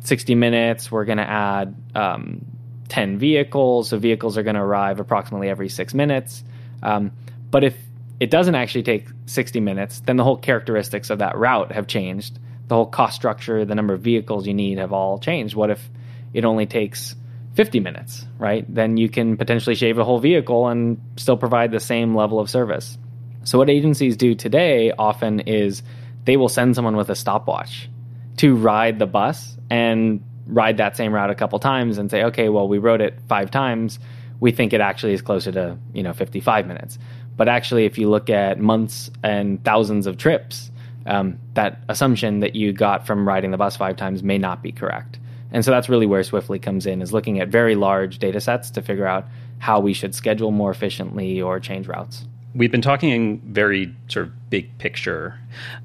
60 0.00 0.34
minutes. 0.34 0.90
We're 0.90 1.04
going 1.04 1.18
to 1.18 1.28
add 1.28 1.74
um, 1.94 2.44
10 2.88 3.18
vehicles. 3.18 3.90
So 3.90 3.98
vehicles 3.98 4.38
are 4.38 4.42
going 4.42 4.56
to 4.56 4.62
arrive 4.62 5.00
approximately 5.00 5.48
every 5.48 5.68
six 5.68 5.92
minutes. 5.92 6.42
Um, 6.82 7.12
but 7.50 7.64
if 7.64 7.76
it 8.20 8.30
doesn't 8.30 8.54
actually 8.54 8.84
take 8.84 9.06
60 9.26 9.60
minutes, 9.60 10.00
then 10.00 10.16
the 10.16 10.24
whole 10.24 10.38
characteristics 10.38 11.10
of 11.10 11.18
that 11.18 11.36
route 11.36 11.72
have 11.72 11.86
changed. 11.86 12.38
The 12.70 12.76
whole 12.76 12.86
cost 12.86 13.16
structure, 13.16 13.64
the 13.64 13.74
number 13.74 13.94
of 13.94 14.00
vehicles 14.00 14.46
you 14.46 14.54
need 14.54 14.78
have 14.78 14.92
all 14.92 15.18
changed. 15.18 15.56
What 15.56 15.70
if 15.70 15.90
it 16.32 16.44
only 16.44 16.66
takes 16.66 17.16
50 17.54 17.80
minutes, 17.80 18.24
right? 18.38 18.64
Then 18.72 18.96
you 18.96 19.08
can 19.08 19.36
potentially 19.36 19.74
shave 19.74 19.98
a 19.98 20.04
whole 20.04 20.20
vehicle 20.20 20.68
and 20.68 21.00
still 21.16 21.36
provide 21.36 21.72
the 21.72 21.80
same 21.80 22.14
level 22.14 22.38
of 22.38 22.48
service. 22.48 22.96
So, 23.42 23.58
what 23.58 23.68
agencies 23.68 24.16
do 24.16 24.36
today 24.36 24.92
often 24.96 25.40
is 25.40 25.82
they 26.26 26.36
will 26.36 26.48
send 26.48 26.76
someone 26.76 26.94
with 26.94 27.10
a 27.10 27.16
stopwatch 27.16 27.90
to 28.36 28.54
ride 28.54 29.00
the 29.00 29.06
bus 29.06 29.56
and 29.68 30.22
ride 30.46 30.76
that 30.76 30.96
same 30.96 31.12
route 31.12 31.30
a 31.30 31.34
couple 31.34 31.58
times 31.58 31.98
and 31.98 32.08
say, 32.08 32.22
okay, 32.22 32.50
well, 32.50 32.68
we 32.68 32.78
rode 32.78 33.00
it 33.00 33.18
five 33.28 33.50
times. 33.50 33.98
We 34.38 34.52
think 34.52 34.72
it 34.72 34.80
actually 34.80 35.14
is 35.14 35.22
closer 35.22 35.50
to, 35.50 35.76
you 35.92 36.04
know, 36.04 36.12
55 36.12 36.68
minutes. 36.68 37.00
But 37.36 37.48
actually, 37.48 37.86
if 37.86 37.98
you 37.98 38.08
look 38.08 38.30
at 38.30 38.60
months 38.60 39.10
and 39.24 39.64
thousands 39.64 40.06
of 40.06 40.18
trips, 40.18 40.70
um, 41.06 41.38
that 41.54 41.82
assumption 41.88 42.40
that 42.40 42.54
you 42.54 42.72
got 42.72 43.06
from 43.06 43.26
riding 43.26 43.50
the 43.50 43.56
bus 43.56 43.76
five 43.76 43.96
times 43.96 44.22
may 44.22 44.38
not 44.38 44.62
be 44.62 44.72
correct. 44.72 45.18
And 45.52 45.64
so 45.64 45.70
that's 45.70 45.88
really 45.88 46.06
where 46.06 46.22
Swiftly 46.22 46.58
comes 46.58 46.86
in, 46.86 47.02
is 47.02 47.12
looking 47.12 47.40
at 47.40 47.48
very 47.48 47.74
large 47.74 48.18
data 48.18 48.40
sets 48.40 48.70
to 48.70 48.82
figure 48.82 49.06
out 49.06 49.26
how 49.58 49.80
we 49.80 49.92
should 49.92 50.14
schedule 50.14 50.52
more 50.52 50.70
efficiently 50.70 51.42
or 51.42 51.58
change 51.58 51.88
routes 51.88 52.24
we've 52.54 52.70
been 52.70 52.82
talking 52.82 53.40
very 53.46 53.94
sort 54.08 54.26
of 54.26 54.50
big 54.50 54.76
picture, 54.78 55.38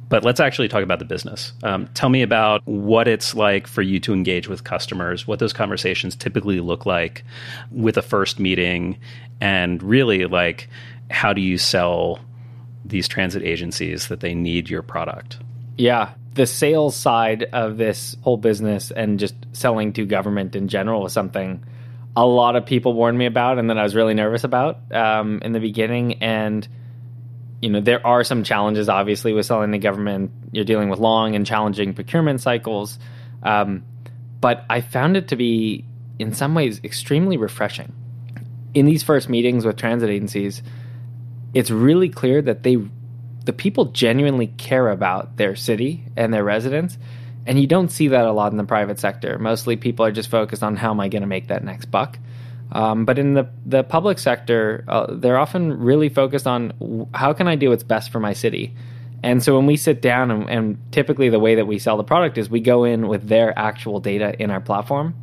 but 0.09 0.23
let's 0.23 0.39
actually 0.39 0.67
talk 0.67 0.83
about 0.83 0.99
the 0.99 1.05
business. 1.05 1.53
Um, 1.63 1.87
tell 1.93 2.09
me 2.09 2.21
about 2.21 2.61
what 2.65 3.07
it's 3.07 3.35
like 3.35 3.67
for 3.67 3.81
you 3.81 3.99
to 4.01 4.13
engage 4.13 4.47
with 4.47 4.63
customers, 4.63 5.27
what 5.27 5.39
those 5.39 5.53
conversations 5.53 6.15
typically 6.15 6.59
look 6.59 6.85
like 6.85 7.23
with 7.71 7.97
a 7.97 8.01
first 8.01 8.39
meeting, 8.39 8.97
and 9.39 9.81
really 9.83 10.25
like 10.25 10.67
how 11.11 11.33
do 11.33 11.41
you 11.41 11.57
sell 11.57 12.19
these 12.85 13.07
transit 13.07 13.43
agencies 13.43 14.07
that 14.07 14.19
they 14.19 14.35
need 14.35 14.69
your 14.69 14.81
product? 14.81 15.39
Yeah. 15.77 16.11
The 16.35 16.45
sales 16.45 16.95
side 16.95 17.43
of 17.53 17.77
this 17.77 18.15
whole 18.21 18.37
business 18.37 18.91
and 18.91 19.19
just 19.19 19.35
selling 19.53 19.93
to 19.93 20.05
government 20.05 20.55
in 20.55 20.67
general 20.67 21.01
was 21.01 21.13
something 21.13 21.63
a 22.15 22.25
lot 22.25 22.55
of 22.55 22.65
people 22.65 22.93
warned 22.93 23.17
me 23.17 23.25
about 23.25 23.59
and 23.59 23.69
that 23.69 23.77
I 23.77 23.83
was 23.83 23.95
really 23.95 24.13
nervous 24.13 24.43
about 24.43 24.79
um, 24.93 25.39
in 25.41 25.51
the 25.51 25.59
beginning. 25.59 26.21
And, 26.23 26.67
you 27.61 27.69
know, 27.69 27.81
there 27.81 28.05
are 28.05 28.23
some 28.23 28.43
challenges, 28.43 28.87
obviously, 28.87 29.33
with 29.33 29.45
selling 29.45 29.71
to 29.73 29.77
government. 29.77 30.31
You're 30.51 30.65
dealing 30.65 30.89
with 30.89 30.99
long 30.99 31.35
and 31.35 31.45
challenging 31.45 31.93
procurement 31.93 32.39
cycles. 32.41 32.99
Um, 33.43 33.83
but 34.39 34.63
I 34.69 34.81
found 34.81 35.17
it 35.17 35.27
to 35.29 35.35
be, 35.35 35.85
in 36.17 36.33
some 36.33 36.55
ways, 36.55 36.79
extremely 36.83 37.35
refreshing. 37.35 37.91
In 38.73 38.85
these 38.85 39.03
first 39.03 39.27
meetings 39.27 39.65
with 39.65 39.75
transit 39.75 40.09
agencies, 40.09 40.63
it's 41.55 41.71
really 41.71 42.09
clear 42.09 42.41
that 42.41 42.61
they 42.61 42.77
the 43.45 43.53
people 43.53 43.85
genuinely 43.85 44.47
care 44.47 44.89
about 44.89 45.37
their 45.37 45.55
city 45.55 46.03
and 46.17 46.33
their 46.33 46.43
residents. 46.43 46.97
And 47.45 47.59
you 47.59 47.67
don't 47.67 47.89
see 47.89 48.07
that 48.07 48.25
a 48.25 48.31
lot 48.31 48.51
in 48.51 48.57
the 48.57 48.63
private 48.63 48.99
sector. 48.99 49.37
Mostly 49.37 49.77
people 49.77 50.03
are 50.03 50.11
just 50.11 50.29
focused 50.29 50.63
on 50.63 50.75
how 50.75 50.89
am 50.89 50.99
I 50.99 51.09
going 51.09 51.21
to 51.21 51.27
make 51.27 51.47
that 51.47 51.63
next 51.63 51.85
buck. 51.85 52.17
Um, 52.71 53.05
but 53.05 53.19
in 53.19 53.35
the, 53.35 53.47
the 53.63 53.83
public 53.83 54.17
sector, 54.17 54.83
uh, 54.87 55.13
they're 55.13 55.37
often 55.37 55.77
really 55.77 56.09
focused 56.09 56.47
on 56.47 57.07
how 57.13 57.33
can 57.33 57.47
I 57.47 57.55
do 57.55 57.69
what's 57.69 57.83
best 57.83 58.11
for 58.11 58.19
my 58.19 58.33
city. 58.33 58.73
And 59.21 59.43
so 59.43 59.55
when 59.55 59.67
we 59.67 59.77
sit 59.77 60.01
down, 60.01 60.31
and, 60.31 60.49
and 60.49 60.91
typically 60.91 61.29
the 61.29 61.39
way 61.39 61.55
that 61.55 61.67
we 61.67 61.77
sell 61.77 61.97
the 61.97 62.03
product 62.03 62.39
is 62.39 62.49
we 62.49 62.61
go 62.61 62.83
in 62.83 63.07
with 63.07 63.27
their 63.27 63.57
actual 63.57 63.99
data 63.99 64.35
in 64.41 64.49
our 64.49 64.59
platform 64.59 65.13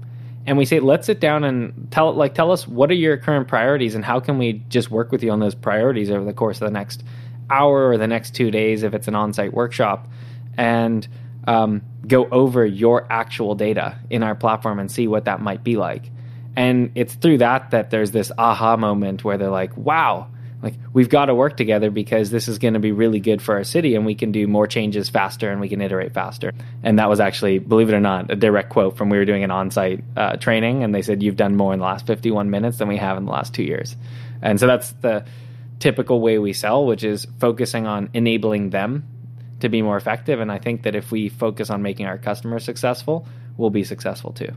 and 0.46 0.58
we 0.58 0.64
say 0.64 0.80
let's 0.80 1.06
sit 1.06 1.20
down 1.20 1.44
and 1.44 1.88
tell 1.90 2.12
like 2.14 2.34
tell 2.34 2.50
us 2.50 2.66
what 2.66 2.90
are 2.90 2.94
your 2.94 3.16
current 3.16 3.48
priorities 3.48 3.94
and 3.94 4.04
how 4.04 4.20
can 4.20 4.38
we 4.38 4.54
just 4.68 4.90
work 4.90 5.12
with 5.12 5.22
you 5.22 5.30
on 5.30 5.40
those 5.40 5.54
priorities 5.54 6.10
over 6.10 6.24
the 6.24 6.32
course 6.32 6.60
of 6.60 6.66
the 6.66 6.72
next 6.72 7.04
hour 7.50 7.88
or 7.88 7.98
the 7.98 8.06
next 8.06 8.34
two 8.34 8.50
days 8.50 8.82
if 8.82 8.94
it's 8.94 9.08
an 9.08 9.14
on-site 9.14 9.52
workshop 9.52 10.08
and 10.56 11.06
um, 11.46 11.82
go 12.06 12.28
over 12.30 12.64
your 12.64 13.06
actual 13.10 13.54
data 13.54 13.98
in 14.10 14.22
our 14.22 14.34
platform 14.34 14.78
and 14.78 14.90
see 14.90 15.08
what 15.08 15.24
that 15.24 15.40
might 15.40 15.64
be 15.64 15.76
like. 15.76 16.10
And 16.54 16.92
it's 16.94 17.14
through 17.14 17.38
that 17.38 17.70
that 17.70 17.90
there's 17.90 18.10
this 18.10 18.30
aha 18.38 18.76
moment 18.76 19.24
where 19.24 19.38
they're 19.38 19.48
like 19.48 19.76
wow 19.76 20.28
like 20.62 20.74
we've 20.92 21.08
got 21.08 21.26
to 21.26 21.34
work 21.34 21.56
together 21.56 21.90
because 21.90 22.30
this 22.30 22.46
is 22.46 22.58
going 22.58 22.74
to 22.74 22.80
be 22.80 22.92
really 22.92 23.18
good 23.18 23.42
for 23.42 23.56
our 23.56 23.64
city 23.64 23.96
and 23.96 24.06
we 24.06 24.14
can 24.14 24.30
do 24.30 24.46
more 24.46 24.66
changes 24.66 25.08
faster 25.08 25.50
and 25.50 25.60
we 25.60 25.68
can 25.68 25.80
iterate 25.80 26.14
faster. 26.14 26.52
And 26.82 26.98
that 26.98 27.08
was 27.08 27.18
actually 27.18 27.58
believe 27.58 27.88
it 27.88 27.94
or 27.94 28.00
not 28.00 28.30
a 28.30 28.36
direct 28.36 28.70
quote 28.70 28.96
from 28.96 29.10
we 29.10 29.18
were 29.18 29.24
doing 29.24 29.42
an 29.42 29.50
on-site 29.50 30.04
uh, 30.16 30.36
training 30.36 30.84
and 30.84 30.94
they 30.94 31.02
said 31.02 31.22
you've 31.22 31.36
done 31.36 31.56
more 31.56 31.72
in 31.72 31.80
the 31.80 31.84
last 31.84 32.06
51 32.06 32.48
minutes 32.50 32.78
than 32.78 32.86
we 32.86 32.96
have 32.96 33.18
in 33.18 33.24
the 33.24 33.32
last 33.32 33.54
two 33.54 33.64
years. 33.64 33.96
And 34.40 34.60
so 34.60 34.66
that's 34.66 34.92
the 34.92 35.24
typical 35.80 36.20
way 36.20 36.38
we 36.38 36.52
sell 36.52 36.86
which 36.86 37.02
is 37.02 37.26
focusing 37.40 37.88
on 37.88 38.08
enabling 38.14 38.70
them 38.70 39.08
to 39.60 39.68
be 39.68 39.82
more 39.82 39.96
effective. 39.96 40.38
And 40.40 40.50
i 40.52 40.58
think 40.58 40.84
that 40.84 40.94
if 40.94 41.10
we 41.10 41.28
focus 41.28 41.70
on 41.70 41.82
making 41.82 42.06
our 42.06 42.18
customers 42.18 42.64
successful 42.64 43.26
we'll 43.56 43.70
be 43.70 43.84
successful 43.84 44.32
too 44.32 44.52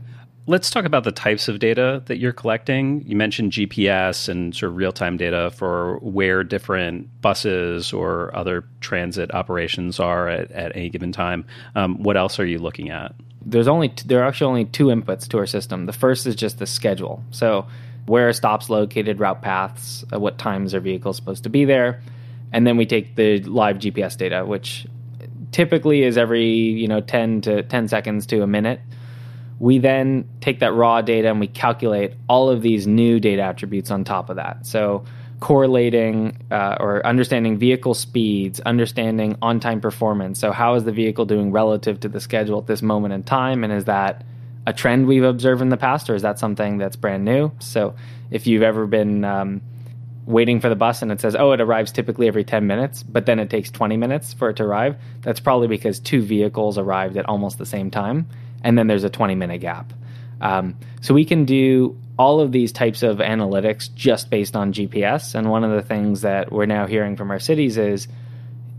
Let's 0.48 0.70
talk 0.70 0.84
about 0.84 1.02
the 1.02 1.10
types 1.10 1.48
of 1.48 1.58
data 1.58 2.04
that 2.06 2.18
you're 2.18 2.32
collecting. 2.32 3.02
You 3.04 3.16
mentioned 3.16 3.50
GPS 3.50 4.28
and 4.28 4.54
sort 4.54 4.70
of 4.70 4.76
real 4.76 4.92
time 4.92 5.16
data 5.16 5.50
for 5.50 5.98
where 5.98 6.44
different 6.44 7.20
buses 7.20 7.92
or 7.92 8.34
other 8.36 8.64
transit 8.80 9.34
operations 9.34 9.98
are 9.98 10.28
at, 10.28 10.52
at 10.52 10.76
any 10.76 10.88
given 10.88 11.10
time. 11.10 11.44
Um, 11.74 12.00
what 12.00 12.16
else 12.16 12.38
are 12.38 12.46
you 12.46 12.60
looking 12.60 12.90
at? 12.90 13.12
There's 13.44 13.66
only 13.66 13.88
t- 13.88 14.04
there 14.06 14.22
are 14.22 14.28
actually 14.28 14.46
only 14.46 14.64
two 14.66 14.86
inputs 14.86 15.26
to 15.30 15.38
our 15.38 15.46
system. 15.46 15.86
The 15.86 15.92
first 15.92 16.28
is 16.28 16.36
just 16.36 16.60
the 16.60 16.66
schedule. 16.66 17.24
So 17.32 17.66
where 18.06 18.28
are 18.28 18.32
stops 18.32 18.70
located, 18.70 19.18
route 19.18 19.42
paths, 19.42 20.04
uh, 20.12 20.20
what 20.20 20.38
times 20.38 20.74
are 20.74 20.80
vehicles 20.80 21.16
supposed 21.16 21.42
to 21.42 21.50
be 21.50 21.64
there, 21.64 22.00
and 22.52 22.64
then 22.64 22.76
we 22.76 22.86
take 22.86 23.16
the 23.16 23.40
live 23.40 23.78
GPS 23.78 24.16
data, 24.16 24.44
which 24.46 24.86
typically 25.50 26.04
is 26.04 26.16
every 26.16 26.46
you 26.46 26.86
know 26.86 27.00
10 27.00 27.40
to 27.40 27.64
10 27.64 27.88
seconds 27.88 28.26
to 28.26 28.42
a 28.42 28.46
minute 28.46 28.80
we 29.58 29.78
then 29.78 30.28
take 30.40 30.60
that 30.60 30.72
raw 30.72 31.00
data 31.00 31.28
and 31.28 31.40
we 31.40 31.46
calculate 31.46 32.12
all 32.28 32.50
of 32.50 32.62
these 32.62 32.86
new 32.86 33.18
data 33.18 33.42
attributes 33.42 33.90
on 33.90 34.04
top 34.04 34.28
of 34.28 34.36
that. 34.36 34.66
So, 34.66 35.04
correlating 35.40 36.38
uh, 36.50 36.76
or 36.80 37.04
understanding 37.06 37.58
vehicle 37.58 37.92
speeds, 37.94 38.58
understanding 38.60 39.36
on 39.42 39.60
time 39.60 39.80
performance. 39.80 40.38
So, 40.38 40.52
how 40.52 40.74
is 40.74 40.84
the 40.84 40.92
vehicle 40.92 41.24
doing 41.24 41.52
relative 41.52 42.00
to 42.00 42.08
the 42.08 42.20
schedule 42.20 42.58
at 42.58 42.66
this 42.66 42.82
moment 42.82 43.14
in 43.14 43.22
time? 43.22 43.64
And 43.64 43.72
is 43.72 43.86
that 43.86 44.24
a 44.66 44.72
trend 44.72 45.06
we've 45.06 45.24
observed 45.24 45.62
in 45.62 45.68
the 45.70 45.76
past, 45.76 46.10
or 46.10 46.14
is 46.14 46.22
that 46.22 46.38
something 46.38 46.78
that's 46.78 46.96
brand 46.96 47.24
new? 47.24 47.50
So, 47.58 47.94
if 48.30 48.46
you've 48.46 48.62
ever 48.62 48.86
been 48.86 49.24
um, 49.24 49.62
waiting 50.26 50.60
for 50.60 50.68
the 50.68 50.76
bus 50.76 51.00
and 51.00 51.10
it 51.10 51.20
says, 51.20 51.34
oh, 51.34 51.52
it 51.52 51.62
arrives 51.62 51.92
typically 51.92 52.28
every 52.28 52.44
10 52.44 52.66
minutes, 52.66 53.02
but 53.02 53.24
then 53.24 53.38
it 53.38 53.48
takes 53.48 53.70
20 53.70 53.96
minutes 53.96 54.34
for 54.34 54.50
it 54.50 54.56
to 54.56 54.64
arrive, 54.64 54.96
that's 55.22 55.40
probably 55.40 55.68
because 55.68 55.98
two 55.98 56.20
vehicles 56.20 56.76
arrived 56.76 57.16
at 57.16 57.24
almost 57.26 57.56
the 57.56 57.66
same 57.66 57.90
time 57.90 58.26
and 58.62 58.76
then 58.76 58.86
there's 58.86 59.04
a 59.04 59.10
20 59.10 59.34
minute 59.34 59.58
gap. 59.58 59.92
Um, 60.40 60.76
so 61.00 61.14
we 61.14 61.24
can 61.24 61.44
do 61.44 61.96
all 62.18 62.40
of 62.40 62.52
these 62.52 62.72
types 62.72 63.02
of 63.02 63.18
analytics 63.18 63.92
just 63.94 64.30
based 64.30 64.56
on 64.56 64.72
GPS. 64.72 65.34
And 65.34 65.50
one 65.50 65.64
of 65.64 65.70
the 65.70 65.82
things 65.82 66.22
that 66.22 66.50
we're 66.50 66.66
now 66.66 66.86
hearing 66.86 67.16
from 67.16 67.30
our 67.30 67.38
cities 67.38 67.76
is 67.76 68.08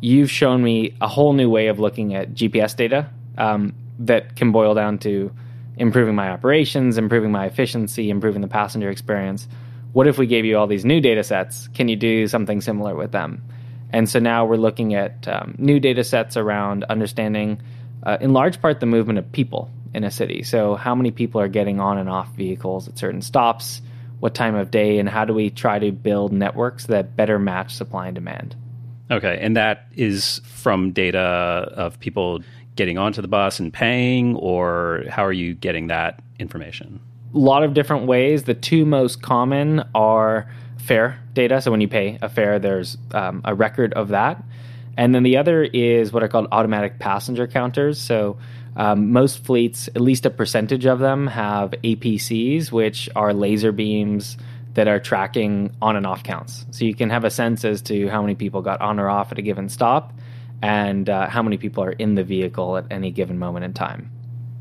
you've 0.01 0.31
shown 0.31 0.63
me 0.63 0.95
a 1.01 1.07
whole 1.07 1.33
new 1.33 1.49
way 1.49 1.67
of 1.67 1.79
looking 1.79 2.15
at 2.15 2.33
GPS 2.33 2.75
data 2.75 3.09
um, 3.37 3.73
that 3.99 4.35
can 4.35 4.51
boil 4.51 4.73
down 4.73 4.97
to 4.99 5.31
improving 5.77 6.15
my 6.15 6.29
operations, 6.29 6.97
improving 6.97 7.31
my 7.31 7.45
efficiency, 7.45 8.09
improving 8.09 8.41
the 8.41 8.47
passenger 8.47 8.89
experience. 8.89 9.47
What 9.93 10.07
if 10.07 10.17
we 10.17 10.27
gave 10.27 10.45
you 10.45 10.57
all 10.57 10.67
these 10.67 10.85
new 10.85 10.99
data 10.99 11.23
sets? 11.23 11.67
Can 11.69 11.87
you 11.87 11.95
do 11.95 12.27
something 12.27 12.61
similar 12.61 12.95
with 12.95 13.11
them? 13.11 13.43
And 13.91 14.09
so 14.09 14.19
now 14.19 14.45
we're 14.45 14.57
looking 14.57 14.95
at 14.95 15.27
um, 15.27 15.55
new 15.57 15.79
data 15.79 16.03
sets 16.03 16.35
around 16.35 16.83
understanding 16.85 17.61
uh, 18.07 18.17
in 18.21 18.31
large 18.31 18.61
part 18.61 18.79
the 18.79 18.85
movement 18.85 19.19
of 19.19 19.31
people 19.33 19.69
in 19.93 20.05
a 20.05 20.09
city. 20.09 20.41
So, 20.41 20.75
how 20.75 20.95
many 20.95 21.11
people 21.11 21.41
are 21.41 21.49
getting 21.49 21.79
on 21.79 21.97
and 21.97 22.09
off 22.09 22.33
vehicles 22.35 22.87
at 22.87 22.97
certain 22.97 23.21
stops, 23.21 23.81
what 24.21 24.33
time 24.33 24.55
of 24.55 24.71
day, 24.71 24.97
and 24.97 25.09
how 25.09 25.25
do 25.25 25.33
we 25.33 25.49
try 25.49 25.77
to 25.77 25.91
build 25.91 26.31
networks 26.31 26.85
that 26.85 27.17
better 27.17 27.37
match 27.37 27.75
supply 27.75 28.07
and 28.07 28.15
demand? 28.15 28.55
Okay, 29.11 29.37
and 29.41 29.57
that 29.57 29.87
is 29.93 30.39
from 30.45 30.91
data 30.91 31.19
of 31.19 31.99
people 31.99 32.41
getting 32.75 32.97
onto 32.97 33.21
the 33.21 33.27
bus 33.27 33.59
and 33.59 33.73
paying, 33.73 34.37
or 34.37 35.03
how 35.09 35.25
are 35.25 35.33
you 35.33 35.53
getting 35.53 35.87
that 35.87 36.21
information? 36.39 37.01
A 37.35 37.37
lot 37.37 37.63
of 37.63 37.73
different 37.73 38.07
ways. 38.07 38.43
The 38.43 38.53
two 38.53 38.85
most 38.85 39.21
common 39.21 39.83
are 39.93 40.49
fare 40.77 41.19
data. 41.33 41.59
So, 41.59 41.71
when 41.71 41.81
you 41.81 41.89
pay 41.89 42.19
a 42.21 42.29
fare, 42.29 42.57
there's 42.57 42.97
um, 43.11 43.41
a 43.43 43.53
record 43.53 43.93
of 43.95 44.09
that. 44.09 44.41
And 44.97 45.13
then 45.13 45.23
the 45.23 45.37
other 45.37 45.63
is 45.63 46.11
what 46.11 46.23
are 46.23 46.27
called 46.27 46.47
automatic 46.51 46.99
passenger 46.99 47.47
counters. 47.47 48.01
So 48.01 48.37
um, 48.75 49.11
most 49.11 49.43
fleets, 49.43 49.87
at 49.89 50.01
least 50.01 50.25
a 50.25 50.29
percentage 50.29 50.85
of 50.85 50.99
them, 50.99 51.27
have 51.27 51.71
APCs, 51.83 52.71
which 52.71 53.09
are 53.15 53.33
laser 53.33 53.71
beams 53.71 54.37
that 54.73 54.87
are 54.87 54.99
tracking 54.99 55.75
on 55.81 55.95
and 55.95 56.05
off 56.05 56.23
counts. 56.23 56.65
So 56.71 56.85
you 56.85 56.93
can 56.93 57.09
have 57.09 57.23
a 57.23 57.31
sense 57.31 57.63
as 57.63 57.81
to 57.83 58.09
how 58.09 58.21
many 58.21 58.35
people 58.35 58.61
got 58.61 58.81
on 58.81 58.99
or 58.99 59.09
off 59.09 59.31
at 59.31 59.39
a 59.39 59.41
given 59.41 59.69
stop 59.69 60.13
and 60.61 61.09
uh, 61.09 61.27
how 61.27 61.41
many 61.41 61.57
people 61.57 61.83
are 61.83 61.91
in 61.91 62.15
the 62.15 62.23
vehicle 62.23 62.77
at 62.77 62.85
any 62.91 63.11
given 63.11 63.37
moment 63.37 63.65
in 63.65 63.73
time. 63.73 64.11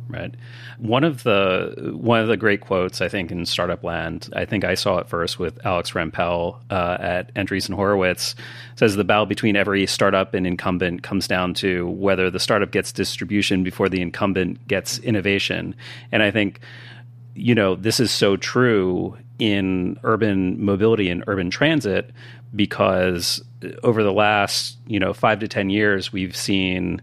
Right. 0.09 0.33
One 0.79 1.03
of 1.03 1.25
the 1.25 1.93
one 2.01 2.21
of 2.21 2.29
the 2.29 2.37
great 2.37 2.61
quotes 2.61 3.01
I 3.01 3.09
think 3.09 3.33
in 3.33 3.45
startup 3.45 3.83
land, 3.83 4.29
I 4.37 4.45
think 4.45 4.65
I 4.65 4.75
saw 4.75 4.99
it 4.99 5.09
first 5.09 5.41
with 5.41 5.59
Alex 5.67 5.93
Rampell 5.93 6.61
uh, 6.71 6.97
at 7.01 7.35
Andreessen 7.35 7.75
Horowitz, 7.75 8.37
says 8.77 8.95
the 8.95 9.03
battle 9.03 9.27
between 9.27 9.57
every 9.57 9.85
startup 9.87 10.33
and 10.33 10.47
incumbent 10.47 11.03
comes 11.03 11.27
down 11.27 11.55
to 11.55 11.89
whether 11.89 12.31
the 12.31 12.39
startup 12.39 12.71
gets 12.71 12.93
distribution 12.93 13.65
before 13.65 13.89
the 13.89 14.01
incumbent 14.01 14.69
gets 14.69 14.99
innovation. 15.01 15.75
And 16.13 16.23
I 16.23 16.31
think, 16.31 16.61
you 17.35 17.55
know, 17.57 17.75
this 17.75 17.99
is 17.99 18.13
so 18.13 18.37
true 18.37 19.17
in 19.41 19.99
urban 20.05 20.65
mobility 20.65 21.09
and 21.09 21.25
urban 21.27 21.51
transit 21.51 22.13
because 22.55 23.43
over 23.83 24.05
the 24.05 24.13
last, 24.13 24.79
you 24.87 25.01
know, 25.01 25.13
five 25.13 25.41
to 25.41 25.49
ten 25.49 25.69
years, 25.69 26.13
we've 26.13 26.37
seen, 26.37 27.03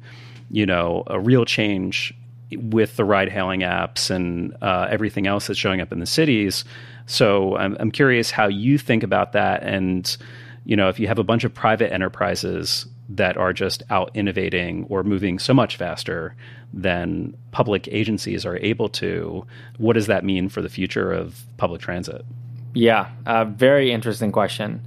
you 0.50 0.66
know, 0.66 1.04
a 1.08 1.20
real 1.20 1.44
change 1.44 2.14
with 2.58 2.96
the 2.96 3.06
ride 3.06 3.30
hailing 3.30 3.62
apps 3.62 4.10
and 4.10 4.56
uh, 4.62 4.88
everything 4.90 5.28
else 5.28 5.48
that's 5.48 5.60
showing 5.60 5.82
up 5.82 5.92
in 5.92 6.00
the 6.00 6.06
cities. 6.06 6.66
So 7.06 7.58
I'm, 7.58 7.76
I'm 7.80 7.92
curious 7.92 8.32
how 8.32 8.48
you 8.48 8.78
think 8.78 9.04
about 9.04 9.34
that. 9.34 9.64
And, 9.64 10.16
you 10.66 10.76
know, 10.76 10.90
if 10.90 11.00
you 11.00 11.08
have 11.08 11.20
a 11.20 11.24
bunch 11.24 11.44
of 11.44 11.54
private 11.54 11.92
enterprises 11.92 12.88
that 13.10 13.36
are 13.38 13.54
just 13.54 13.84
out 13.90 14.12
innovating 14.14 14.86
or 14.90 15.04
moving 15.04 15.38
so 15.38 15.54
much 15.54 15.76
faster 15.76 16.36
than 16.74 17.36
public 17.52 17.88
agencies 17.92 18.46
are 18.46 18.58
able 18.58 18.90
to, 18.90 19.46
what 19.78 19.94
does 19.94 20.08
that 20.08 20.24
mean 20.24 20.50
for 20.50 20.62
the 20.62 20.70
future 20.70 21.12
of 21.12 21.44
public 21.58 21.82
transit? 21.82 22.26
Yeah, 22.74 23.10
a 23.26 23.46
very 23.46 23.92
interesting 23.92 24.32
question. 24.32 24.82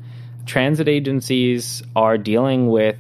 Transit 0.47 0.89
agencies 0.89 1.83
are 1.95 2.19
dealing 2.19 2.69
with 2.69 2.97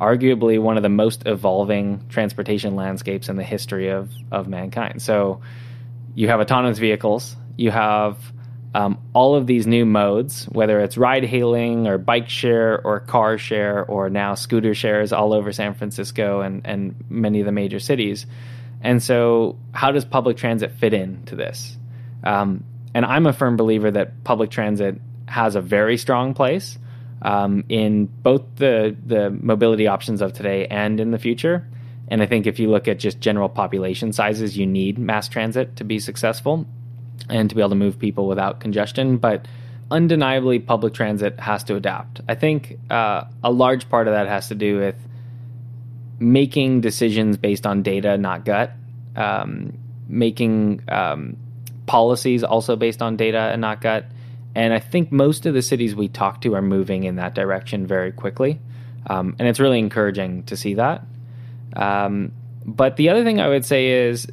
arguably 0.00 0.60
one 0.60 0.76
of 0.76 0.82
the 0.82 0.88
most 0.88 1.24
evolving 1.26 2.06
transportation 2.08 2.74
landscapes 2.74 3.28
in 3.28 3.36
the 3.36 3.44
history 3.44 3.88
of, 3.88 4.10
of 4.32 4.48
mankind. 4.48 5.02
So 5.02 5.42
you 6.14 6.28
have 6.28 6.40
autonomous 6.40 6.78
vehicles, 6.78 7.36
you 7.56 7.70
have 7.70 8.16
um, 8.74 8.98
all 9.12 9.34
of 9.34 9.46
these 9.46 9.66
new 9.66 9.84
modes, 9.84 10.44
whether 10.44 10.80
it's 10.80 10.96
ride 10.96 11.24
hailing 11.24 11.86
or 11.86 11.98
bike 11.98 12.28
share 12.28 12.80
or 12.80 13.00
car 13.00 13.36
share 13.36 13.84
or 13.84 14.08
now 14.08 14.34
scooter 14.34 14.74
shares 14.74 15.12
all 15.12 15.32
over 15.32 15.52
San 15.52 15.74
Francisco 15.74 16.40
and, 16.40 16.62
and 16.64 16.94
many 17.08 17.40
of 17.40 17.46
the 17.46 17.52
major 17.52 17.80
cities. 17.80 18.26
And 18.80 19.02
so, 19.02 19.58
how 19.72 19.92
does 19.92 20.04
public 20.04 20.36
transit 20.36 20.72
fit 20.72 20.94
into 20.94 21.36
this? 21.36 21.76
Um, 22.24 22.64
and 22.94 23.04
I'm 23.04 23.26
a 23.26 23.32
firm 23.32 23.56
believer 23.56 23.90
that 23.90 24.24
public 24.24 24.50
transit 24.50 25.00
has 25.26 25.56
a 25.56 25.60
very 25.60 25.96
strong 25.96 26.32
place 26.32 26.78
um, 27.22 27.64
in 27.68 28.06
both 28.06 28.42
the 28.56 28.96
the 29.06 29.30
mobility 29.30 29.86
options 29.86 30.22
of 30.22 30.32
today 30.32 30.66
and 30.66 31.00
in 31.00 31.10
the 31.10 31.18
future. 31.18 31.66
And 32.08 32.22
I 32.22 32.26
think 32.26 32.46
if 32.46 32.58
you 32.58 32.68
look 32.70 32.88
at 32.88 32.98
just 32.98 33.20
general 33.20 33.48
population 33.48 34.12
sizes, 34.12 34.56
you 34.56 34.66
need 34.66 34.98
mass 34.98 35.28
transit 35.28 35.76
to 35.76 35.84
be 35.84 36.00
successful 36.00 36.66
and 37.28 37.48
to 37.48 37.54
be 37.54 37.62
able 37.62 37.70
to 37.70 37.76
move 37.76 37.98
people 37.98 38.26
without 38.26 38.58
congestion. 38.58 39.18
But 39.18 39.46
undeniably 39.90 40.58
public 40.58 40.92
transit 40.94 41.38
has 41.38 41.62
to 41.64 41.76
adapt. 41.76 42.20
I 42.28 42.34
think 42.34 42.78
uh, 42.90 43.24
a 43.44 43.50
large 43.52 43.88
part 43.88 44.08
of 44.08 44.14
that 44.14 44.26
has 44.26 44.48
to 44.48 44.54
do 44.56 44.78
with 44.78 44.96
making 46.18 46.80
decisions 46.80 47.36
based 47.36 47.66
on 47.66 47.82
data, 47.82 48.18
not 48.18 48.44
gut. 48.44 48.72
Um, 49.14 49.78
making 50.08 50.82
um, 50.88 51.36
policies 51.86 52.44
also 52.44 52.76
based 52.76 53.02
on 53.02 53.16
data 53.16 53.38
and 53.38 53.60
not 53.60 53.80
gut. 53.80 54.06
And 54.54 54.72
I 54.72 54.78
think 54.78 55.12
most 55.12 55.46
of 55.46 55.54
the 55.54 55.62
cities 55.62 55.94
we 55.94 56.08
talk 56.08 56.40
to 56.42 56.54
are 56.54 56.62
moving 56.62 57.04
in 57.04 57.16
that 57.16 57.34
direction 57.34 57.86
very 57.86 58.12
quickly. 58.12 58.60
Um, 59.06 59.36
and 59.38 59.48
it's 59.48 59.60
really 59.60 59.78
encouraging 59.78 60.44
to 60.44 60.56
see 60.56 60.74
that. 60.74 61.04
Um, 61.76 62.32
but 62.66 62.96
the 62.96 63.08
other 63.08 63.24
thing 63.24 63.40
I 63.40 63.48
would 63.48 63.64
say 63.64 64.08
is 64.08 64.26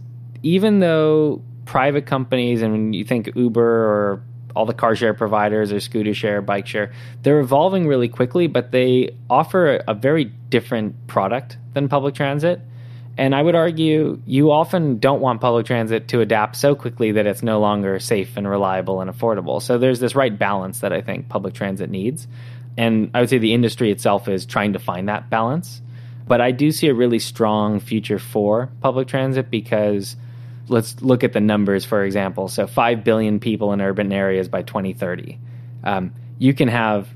even 0.43 0.79
though 0.79 1.41
private 1.65 2.05
companies, 2.05 2.61
and 2.61 2.71
when 2.71 2.93
you 2.93 3.03
think 3.03 3.29
Uber 3.35 3.61
or 3.63 4.23
all 4.55 4.65
the 4.65 4.73
car 4.73 4.95
share 4.95 5.13
providers 5.13 5.71
or 5.71 5.79
scooter 5.79 6.13
share, 6.13 6.41
bike 6.41 6.65
share, 6.65 6.91
they're 7.21 7.39
evolving 7.39 7.87
really 7.87 8.09
quickly, 8.09 8.47
but 8.47 8.71
they 8.71 9.15
offer 9.29 9.83
a 9.87 9.93
very 9.93 10.25
different 10.25 11.07
product 11.07 11.57
than 11.73 11.87
public 11.87 12.15
transit. 12.15 12.59
And 13.17 13.33
I 13.33 13.41
would 13.41 13.55
argue 13.55 14.21
you 14.25 14.51
often 14.51 14.99
don't 14.99 15.21
want 15.21 15.41
public 15.41 15.65
transit 15.65 16.07
to 16.09 16.21
adapt 16.21 16.55
so 16.55 16.75
quickly 16.75 17.13
that 17.13 17.25
it's 17.25 17.41
no 17.41 17.59
longer 17.59 17.99
safe 17.99 18.37
and 18.37 18.47
reliable 18.47 19.01
and 19.01 19.09
affordable. 19.09 19.59
So 19.61 19.79
there's 19.79 19.99
this 19.99 20.13
right 20.13 20.37
balance 20.37 20.81
that 20.81 20.93
I 20.93 21.01
think 21.01 21.27
public 21.27 21.55
transit 21.55 21.89
needs. 21.89 22.27
And 22.77 23.09
I 23.15 23.21
would 23.21 23.29
say 23.29 23.39
the 23.39 23.53
industry 23.53 23.91
itself 23.91 24.27
is 24.27 24.45
trying 24.45 24.73
to 24.73 24.79
find 24.79 25.09
that 25.09 25.31
balance. 25.31 25.81
But 26.27 26.41
I 26.41 26.51
do 26.51 26.71
see 26.71 26.89
a 26.89 26.93
really 26.93 27.17
strong 27.17 27.79
future 27.79 28.19
for 28.19 28.69
public 28.81 29.07
transit 29.07 29.49
because 29.49 30.15
let's 30.67 31.01
look 31.01 31.23
at 31.23 31.33
the 31.33 31.41
numbers, 31.41 31.85
for 31.85 32.03
example. 32.03 32.47
So 32.49 32.67
5 32.67 33.03
billion 33.03 33.39
people 33.39 33.73
in 33.73 33.81
urban 33.81 34.11
areas 34.13 34.47
by 34.47 34.61
2030. 34.61 35.39
Um, 35.83 36.13
you 36.37 36.53
can 36.53 36.67
have 36.67 37.07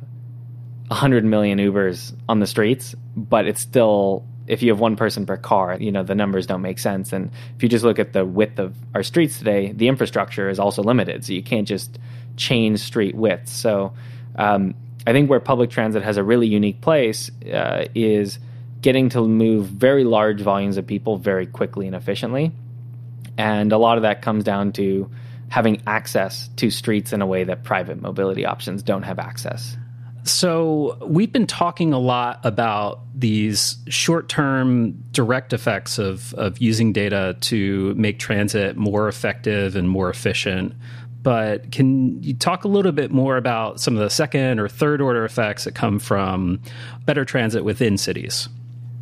100 0.87 1.25
million 1.25 1.59
Ubers 1.59 2.15
on 2.27 2.39
the 2.39 2.47
streets, 2.47 2.95
but 3.15 3.45
it's 3.45 3.61
still 3.61 4.25
if 4.51 4.61
you 4.61 4.69
have 4.69 4.81
one 4.81 4.97
person 4.97 5.25
per 5.25 5.37
car, 5.37 5.77
you 5.79 5.93
know, 5.93 6.03
the 6.03 6.13
numbers 6.13 6.45
don't 6.45 6.61
make 6.61 6.77
sense. 6.77 7.13
And 7.13 7.31
if 7.55 7.63
you 7.63 7.69
just 7.69 7.85
look 7.85 7.99
at 7.99 8.11
the 8.11 8.25
width 8.25 8.59
of 8.59 8.75
our 8.93 9.01
streets 9.01 9.37
today, 9.37 9.71
the 9.71 9.87
infrastructure 9.87 10.49
is 10.49 10.59
also 10.59 10.83
limited. 10.83 11.23
So 11.23 11.31
you 11.31 11.41
can't 11.41 11.65
just 11.65 11.97
change 12.35 12.81
street 12.81 13.15
widths. 13.15 13.53
So 13.53 13.93
um, 14.35 14.75
I 15.07 15.13
think 15.13 15.29
where 15.29 15.39
public 15.39 15.69
transit 15.69 16.03
has 16.03 16.17
a 16.17 16.23
really 16.23 16.47
unique 16.47 16.81
place 16.81 17.31
uh, 17.45 17.85
is 17.95 18.39
getting 18.81 19.07
to 19.11 19.25
move 19.25 19.67
very 19.67 20.03
large 20.03 20.41
volumes 20.41 20.75
of 20.75 20.85
people 20.85 21.15
very 21.15 21.45
quickly 21.45 21.87
and 21.87 21.95
efficiently. 21.95 22.51
And 23.37 23.71
a 23.71 23.77
lot 23.77 23.97
of 23.97 24.03
that 24.03 24.21
comes 24.21 24.43
down 24.43 24.73
to 24.73 25.09
having 25.47 25.81
access 25.87 26.49
to 26.57 26.69
streets 26.69 27.13
in 27.13 27.21
a 27.21 27.25
way 27.25 27.45
that 27.45 27.63
private 27.63 28.01
mobility 28.01 28.45
options 28.45 28.83
don't 28.83 29.03
have 29.03 29.17
access. 29.17 29.77
So, 30.23 30.97
we've 31.01 31.31
been 31.31 31.47
talking 31.47 31.93
a 31.93 31.99
lot 31.99 32.41
about 32.43 32.99
these 33.15 33.77
short 33.87 34.29
term 34.29 34.91
direct 35.11 35.51
effects 35.51 35.97
of, 35.97 36.33
of 36.35 36.59
using 36.59 36.93
data 36.93 37.35
to 37.41 37.95
make 37.95 38.19
transit 38.19 38.77
more 38.77 39.07
effective 39.07 39.75
and 39.75 39.89
more 39.89 40.11
efficient. 40.11 40.73
But 41.23 41.71
can 41.71 42.21
you 42.21 42.35
talk 42.35 42.65
a 42.65 42.67
little 42.67 42.91
bit 42.91 43.11
more 43.11 43.37
about 43.37 43.79
some 43.79 43.95
of 43.95 43.99
the 43.99 44.09
second 44.09 44.59
or 44.59 44.67
third 44.67 45.01
order 45.01 45.25
effects 45.25 45.63
that 45.63 45.73
come 45.73 45.97
from 45.97 46.61
better 47.05 47.25
transit 47.25 47.63
within 47.63 47.97
cities? 47.97 48.47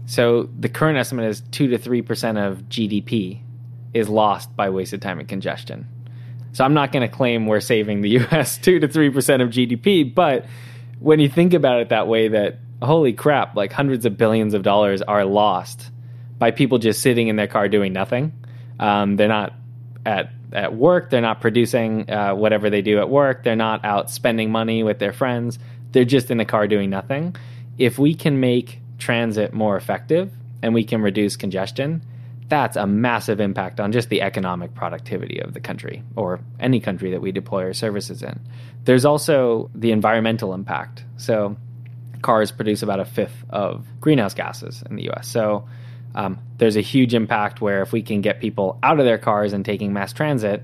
So, 0.05 0.49
the 0.57 0.69
current 0.69 0.97
estimate 0.97 1.25
is 1.25 1.41
2 1.51 1.67
to 1.67 1.77
3% 1.77 2.47
of 2.47 2.63
GDP 2.69 3.41
is 3.93 4.07
lost 4.07 4.55
by 4.55 4.69
wasted 4.69 5.01
time 5.01 5.19
and 5.19 5.27
congestion. 5.27 5.85
So, 6.53 6.63
I'm 6.63 6.73
not 6.73 6.93
going 6.93 7.07
to 7.07 7.13
claim 7.13 7.45
we're 7.45 7.59
saving 7.59 8.01
the 8.01 8.09
US 8.31 8.57
2 8.57 8.79
to 8.79 8.87
3% 8.87 9.41
of 9.41 9.49
GDP, 9.49 10.15
but 10.15 10.45
when 10.99 11.19
you 11.19 11.29
think 11.29 11.53
about 11.53 11.81
it 11.81 11.89
that 11.89 12.07
way, 12.07 12.29
that 12.29 12.59
holy 12.81 13.13
crap, 13.13 13.55
like 13.55 13.71
hundreds 13.71 14.05
of 14.05 14.17
billions 14.17 14.53
of 14.53 14.63
dollars 14.63 15.01
are 15.01 15.25
lost 15.25 15.91
by 16.37 16.51
people 16.51 16.77
just 16.77 17.01
sitting 17.01 17.27
in 17.27 17.35
their 17.35 17.47
car 17.47 17.67
doing 17.67 17.93
nothing. 17.93 18.33
Um, 18.79 19.15
they're 19.15 19.27
not 19.27 19.53
at 20.05 20.31
at 20.51 20.75
work. 20.75 21.09
They're 21.09 21.21
not 21.21 21.41
producing 21.41 22.09
uh, 22.09 22.33
whatever 22.33 22.69
they 22.69 22.81
do 22.81 22.99
at 22.99 23.09
work. 23.09 23.43
They're 23.43 23.55
not 23.55 23.85
out 23.85 24.09
spending 24.09 24.51
money 24.51 24.83
with 24.83 24.99
their 24.99 25.13
friends. 25.13 25.59
They're 25.91 26.05
just 26.05 26.31
in 26.31 26.37
the 26.37 26.45
car 26.45 26.67
doing 26.67 26.89
nothing. 26.89 27.35
If 27.77 27.99
we 27.99 28.15
can 28.15 28.39
make 28.39 28.79
transit 28.97 29.53
more 29.53 29.77
effective 29.77 30.31
and 30.61 30.73
we 30.73 30.83
can 30.83 31.01
reduce 31.01 31.35
congestion, 31.35 32.03
that's 32.49 32.75
a 32.75 32.87
massive 32.87 33.39
impact 33.39 33.79
on 33.79 33.91
just 33.91 34.09
the 34.09 34.21
economic 34.21 34.73
productivity 34.73 35.39
of 35.39 35.53
the 35.53 35.59
country 35.59 36.03
or 36.15 36.39
any 36.59 36.79
country 36.79 37.11
that 37.11 37.21
we 37.21 37.31
deploy 37.31 37.63
our 37.63 37.73
services 37.73 38.23
in. 38.23 38.39
There's 38.85 39.05
also 39.05 39.69
the 39.75 39.91
environmental 39.91 40.53
impact. 40.53 41.03
So, 41.17 41.55
cars 42.21 42.51
produce 42.51 42.81
about 42.81 42.99
a 42.99 43.05
fifth 43.05 43.45
of 43.49 43.85
greenhouse 44.01 44.33
gases 44.33 44.83
in 44.89 44.95
the 44.95 45.09
US. 45.11 45.27
So, 45.27 45.67
um, 46.15 46.39
there's 46.57 46.75
a 46.75 46.81
huge 46.81 47.13
impact 47.13 47.61
where 47.61 47.81
if 47.81 47.91
we 47.91 48.01
can 48.01 48.21
get 48.21 48.41
people 48.41 48.79
out 48.81 48.99
of 48.99 49.05
their 49.05 49.19
cars 49.19 49.53
and 49.53 49.63
taking 49.63 49.93
mass 49.93 50.11
transit, 50.11 50.63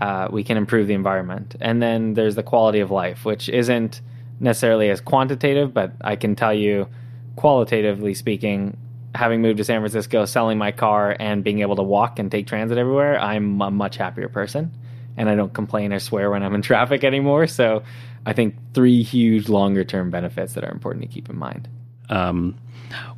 uh, 0.00 0.28
we 0.30 0.44
can 0.44 0.56
improve 0.56 0.88
the 0.88 0.94
environment. 0.94 1.56
And 1.60 1.80
then 1.80 2.14
there's 2.14 2.34
the 2.34 2.42
quality 2.42 2.80
of 2.80 2.90
life, 2.90 3.24
which 3.24 3.48
isn't 3.48 4.00
necessarily 4.40 4.90
as 4.90 5.00
quantitative, 5.00 5.72
but 5.72 5.92
I 6.00 6.16
can 6.16 6.34
tell 6.36 6.52
you, 6.52 6.88
qualitatively 7.36 8.12
speaking, 8.14 8.76
having 9.16 9.42
moved 9.42 9.58
to 9.58 9.64
San 9.64 9.80
Francisco, 9.80 10.24
selling 10.24 10.58
my 10.58 10.72
car, 10.72 11.16
and 11.18 11.42
being 11.42 11.60
able 11.60 11.76
to 11.76 11.82
walk 11.82 12.18
and 12.18 12.30
take 12.30 12.46
transit 12.46 12.78
everywhere, 12.78 13.18
I'm 13.18 13.60
a 13.60 13.70
much 13.70 13.96
happier 13.96 14.28
person. 14.28 14.72
And 15.16 15.30
I 15.30 15.34
don't 15.34 15.52
complain 15.52 15.92
or 15.92 15.98
swear 15.98 16.30
when 16.30 16.42
I'm 16.42 16.54
in 16.54 16.62
traffic 16.72 17.02
anymore. 17.02 17.46
So 17.46 17.82
I 18.26 18.32
think 18.32 18.54
three 18.74 19.02
huge 19.02 19.48
longer 19.48 19.84
term 19.84 20.10
benefits 20.10 20.54
that 20.54 20.64
are 20.64 20.70
important 20.70 21.02
to 21.02 21.08
keep 21.08 21.30
in 21.30 21.36
mind. 21.36 21.68
Um, 22.08 22.56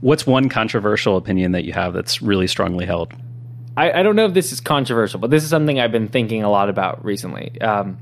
what's 0.01 0.27
one 0.27 0.49
controversial 0.49 1.17
opinion 1.17 1.53
that 1.53 1.65
you 1.65 1.73
have 1.73 1.93
that's 1.93 2.23
really 2.23 2.47
strongly 2.47 2.87
held? 2.87 3.13
I, 3.77 3.93
I, 3.93 4.03
don't 4.03 4.17
know 4.17 4.25
if 4.25 4.35
this 4.35 4.53
is 4.53 4.61
controversial, 4.61 5.21
but 5.21 5.31
this 5.31 5.45
is 5.45 5.51
something 5.51 5.79
I've 5.79 5.93
been 5.93 6.09
thinking 6.09 6.43
a 6.43 6.51
lot 6.51 6.69
about 6.69 7.05
recently. 7.05 7.61
Um, 7.61 7.99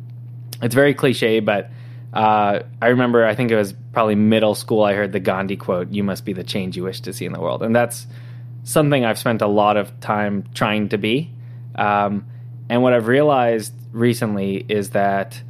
it's 0.63 0.75
very 0.75 0.95
cliche, 0.95 1.41
but 1.41 1.71
uh, 2.13 2.61
I 2.81 2.89
remember, 2.89 3.25
I 3.25 3.35
think 3.35 3.51
it 3.51 3.57
was 3.57 3.75
probably 3.93 4.15
middle 4.15 4.55
school, 4.55 4.83
I 4.83 4.95
heard 4.95 5.13
the 5.13 5.21
Gandhi 5.21 5.57
quote, 5.57 5.91
You 5.91 6.03
must 6.03 6.25
be 6.25 6.33
the 6.33 6.45
change 6.45 6.77
you 6.77 6.85
wish 6.85 7.01
to 7.03 7.13
see 7.13 7.25
in 7.25 7.33
the 7.33 7.41
world. 7.41 7.63
And 7.63 7.75
that's 7.75 8.07
something 8.65 9.05
I've 9.05 9.19
spent 9.19 9.43
a 9.43 9.47
lot 9.47 9.77
of 9.77 10.01
time 10.01 10.45
trying 10.55 10.89
to 10.91 10.99
be. 10.99 11.33
Um, 11.75 12.27
and 12.69 12.83
what 12.83 12.93
I've 12.93 13.07
realized 13.07 13.73
recently 13.93 14.65
is 14.69 14.91
that 14.91 15.41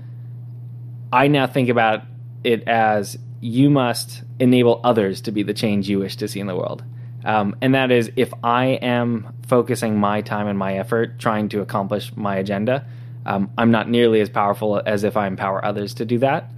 I 1.12 1.28
now 1.28 1.46
think 1.46 1.68
about 1.68 2.02
it 2.44 2.66
as 2.68 3.16
you 3.40 3.70
must 3.70 4.22
enable 4.38 4.80
others 4.84 5.22
to 5.22 5.32
be 5.32 5.42
the 5.42 5.54
change 5.54 5.88
you 5.88 5.98
wish 5.98 6.16
to 6.16 6.28
see 6.28 6.40
in 6.40 6.46
the 6.46 6.56
world. 6.56 6.84
Um, 7.24 7.56
and 7.60 7.74
that 7.74 7.90
is 7.90 8.10
if 8.16 8.32
I 8.44 8.66
am 8.66 9.34
focusing 9.46 9.98
my 9.98 10.20
time 10.20 10.46
and 10.46 10.58
my 10.58 10.78
effort 10.78 11.18
trying 11.18 11.48
to 11.50 11.60
accomplish 11.60 12.14
my 12.16 12.36
agenda, 12.36 12.86
um, 13.26 13.50
I'm 13.58 13.72
not 13.72 13.90
nearly 13.90 14.20
as 14.20 14.30
powerful 14.30 14.80
as 14.86 15.04
if 15.04 15.16
I 15.16 15.26
empower 15.26 15.62
others 15.64 15.94
to 15.94 16.04
do 16.04 16.18
that. 16.18 16.50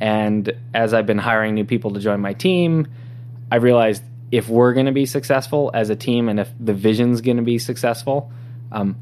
And 0.00 0.52
as 0.72 0.94
I've 0.94 1.06
been 1.06 1.18
hiring 1.18 1.54
new 1.54 1.64
people 1.64 1.92
to 1.92 2.00
join 2.00 2.20
my 2.20 2.32
team, 2.32 2.86
I 3.50 3.56
realized 3.56 4.02
if 4.30 4.48
we're 4.48 4.72
going 4.72 4.86
to 4.86 4.92
be 4.92 5.04
successful 5.04 5.70
as 5.74 5.90
a 5.90 5.96
team 5.96 6.28
and 6.28 6.40
if 6.40 6.50
the 6.58 6.72
vision's 6.72 7.20
going 7.20 7.36
to 7.36 7.42
be 7.42 7.58
successful, 7.58 8.30
um, 8.70 8.96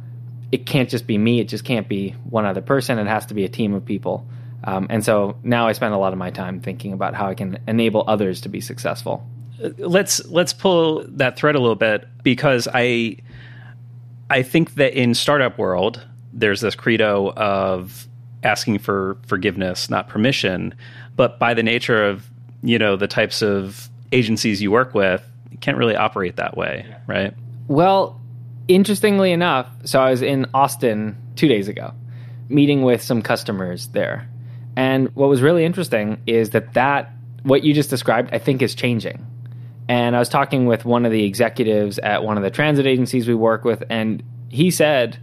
it 0.51 0.67
can't 0.67 0.89
just 0.89 1.07
be 1.07 1.17
me. 1.19 1.41
It 1.41 1.49
just 1.49 1.65
can't 1.65 1.89
be 1.89 2.11
one 2.29 2.47
other 2.47 2.63
person. 2.63 2.99
It 2.99 3.07
has 3.07 3.27
to 3.27 3.35
be 3.35 3.45
a 3.45 3.49
team 3.49 3.75
of 3.75 3.85
people. 3.85 4.27
Um, 4.65 4.89
and 4.91 5.05
so 5.05 5.37
now 5.43 5.69
I 5.69 5.73
spend 5.73 5.95
a 5.95 5.99
lot 5.99 6.13
of 6.13 6.19
my 6.19 6.31
time 6.31 6.61
thinking 6.61 6.93
about 6.93 7.15
how 7.15 7.29
I 7.29 7.35
can 7.35 7.59
enable 7.69 8.05
others 8.07 8.41
to 8.43 8.49
be 8.49 8.61
successful. 8.61 9.27
Let's 9.79 10.25
let's 10.27 10.55
pull 10.55 11.05
that 11.09 11.37
thread 11.37 11.55
a 11.55 11.61
little 11.61 11.77
bit 11.77 12.09
because 12.23 12.67
I 12.73 13.19
I 14.31 14.43
think 14.43 14.75
that 14.75 14.95
in 14.95 15.15
startup 15.15 15.59
world 15.59 16.07
there's 16.33 16.61
this 16.61 16.75
credo 16.75 17.33
of 17.33 18.07
asking 18.43 18.79
for 18.79 19.19
forgiveness, 19.27 19.91
not 19.91 20.09
permission. 20.09 20.75
But 21.17 21.39
by 21.39 21.55
the 21.55 21.63
nature 21.63 22.05
of 22.05 22.29
you 22.63 22.79
know 22.79 22.97
the 22.97 23.09
types 23.09 23.43
of 23.43 23.89
agencies 24.13 24.61
you 24.61 24.71
work 24.71 24.95
with, 24.95 25.23
you 25.51 25.59
can't 25.59 25.77
really 25.77 25.97
operate 25.97 26.37
that 26.37 26.57
way, 26.57 26.87
right? 27.07 27.35
Well, 27.69 28.21
interestingly 28.69 29.33
enough, 29.33 29.69
so 29.85 30.01
I 30.01 30.11
was 30.11 30.23
in 30.23 30.47
Austin 30.53 31.17
two 31.37 31.49
days 31.49 31.69
ago, 31.69 31.93
meeting 32.49 32.83
with 32.83 33.03
some 33.03 33.23
customers 33.23 33.89
there, 33.89 34.29
and 34.77 35.15
what 35.15 35.29
was 35.29 35.43
really 35.43 35.65
interesting 35.65 36.21
is 36.27 36.51
that 36.51 36.75
that 36.75 37.13
what 37.43 37.65
you 37.65 37.73
just 37.73 37.91
described, 37.91 38.31
I 38.33 38.39
think, 38.39 38.63
is 38.63 38.75
changing. 38.75 39.27
And 39.89 40.15
I 40.15 40.19
was 40.19 40.29
talking 40.29 40.67
with 40.67 40.85
one 40.85 41.05
of 41.05 41.11
the 41.11 41.25
executives 41.25 41.99
at 41.99 42.23
one 42.23 42.37
of 42.37 42.45
the 42.45 42.51
transit 42.51 42.87
agencies 42.87 43.27
we 43.27 43.35
work 43.35 43.65
with, 43.65 43.83
and 43.91 44.23
he 44.49 44.71
said 44.71 45.19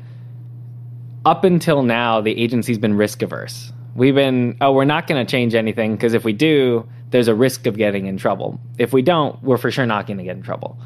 up 1.27 1.43
until 1.43 1.83
now, 1.83 2.21
the 2.21 2.31
agency's 2.31 2.77
been 2.77 2.95
risk 2.95 3.21
averse. 3.21 3.73
We've 3.95 4.15
been, 4.15 4.55
oh, 4.61 4.71
we're 4.71 4.85
not 4.85 5.07
going 5.07 5.23
to 5.23 5.29
change 5.29 5.55
anything 5.55 5.93
because 5.93 6.13
if 6.13 6.23
we 6.23 6.31
do, 6.31 6.87
there's 7.09 7.27
a 7.27 7.35
risk 7.35 7.65
of 7.65 7.75
getting 7.75 8.05
in 8.05 8.15
trouble. 8.15 8.61
If 8.77 8.93
we 8.93 9.01
don't, 9.01 9.41
we're 9.43 9.57
for 9.57 9.69
sure 9.69 9.85
not 9.85 10.07
going 10.07 10.19
to 10.19 10.23
get 10.23 10.37
in 10.37 10.41
trouble. 10.41 10.79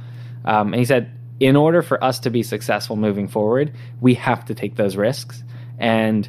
Um, 0.43 0.73
and 0.73 0.79
he 0.79 0.85
said, 0.85 1.11
in 1.39 1.55
order 1.55 1.83
for 1.83 2.03
us 2.03 2.17
to 2.21 2.31
be 2.31 2.41
successful 2.41 2.95
moving 2.95 3.27
forward, 3.27 3.71
we 3.99 4.15
have 4.15 4.43
to 4.45 4.55
take 4.55 4.77
those 4.77 4.95
risks. 4.95 5.43
And 5.77 6.27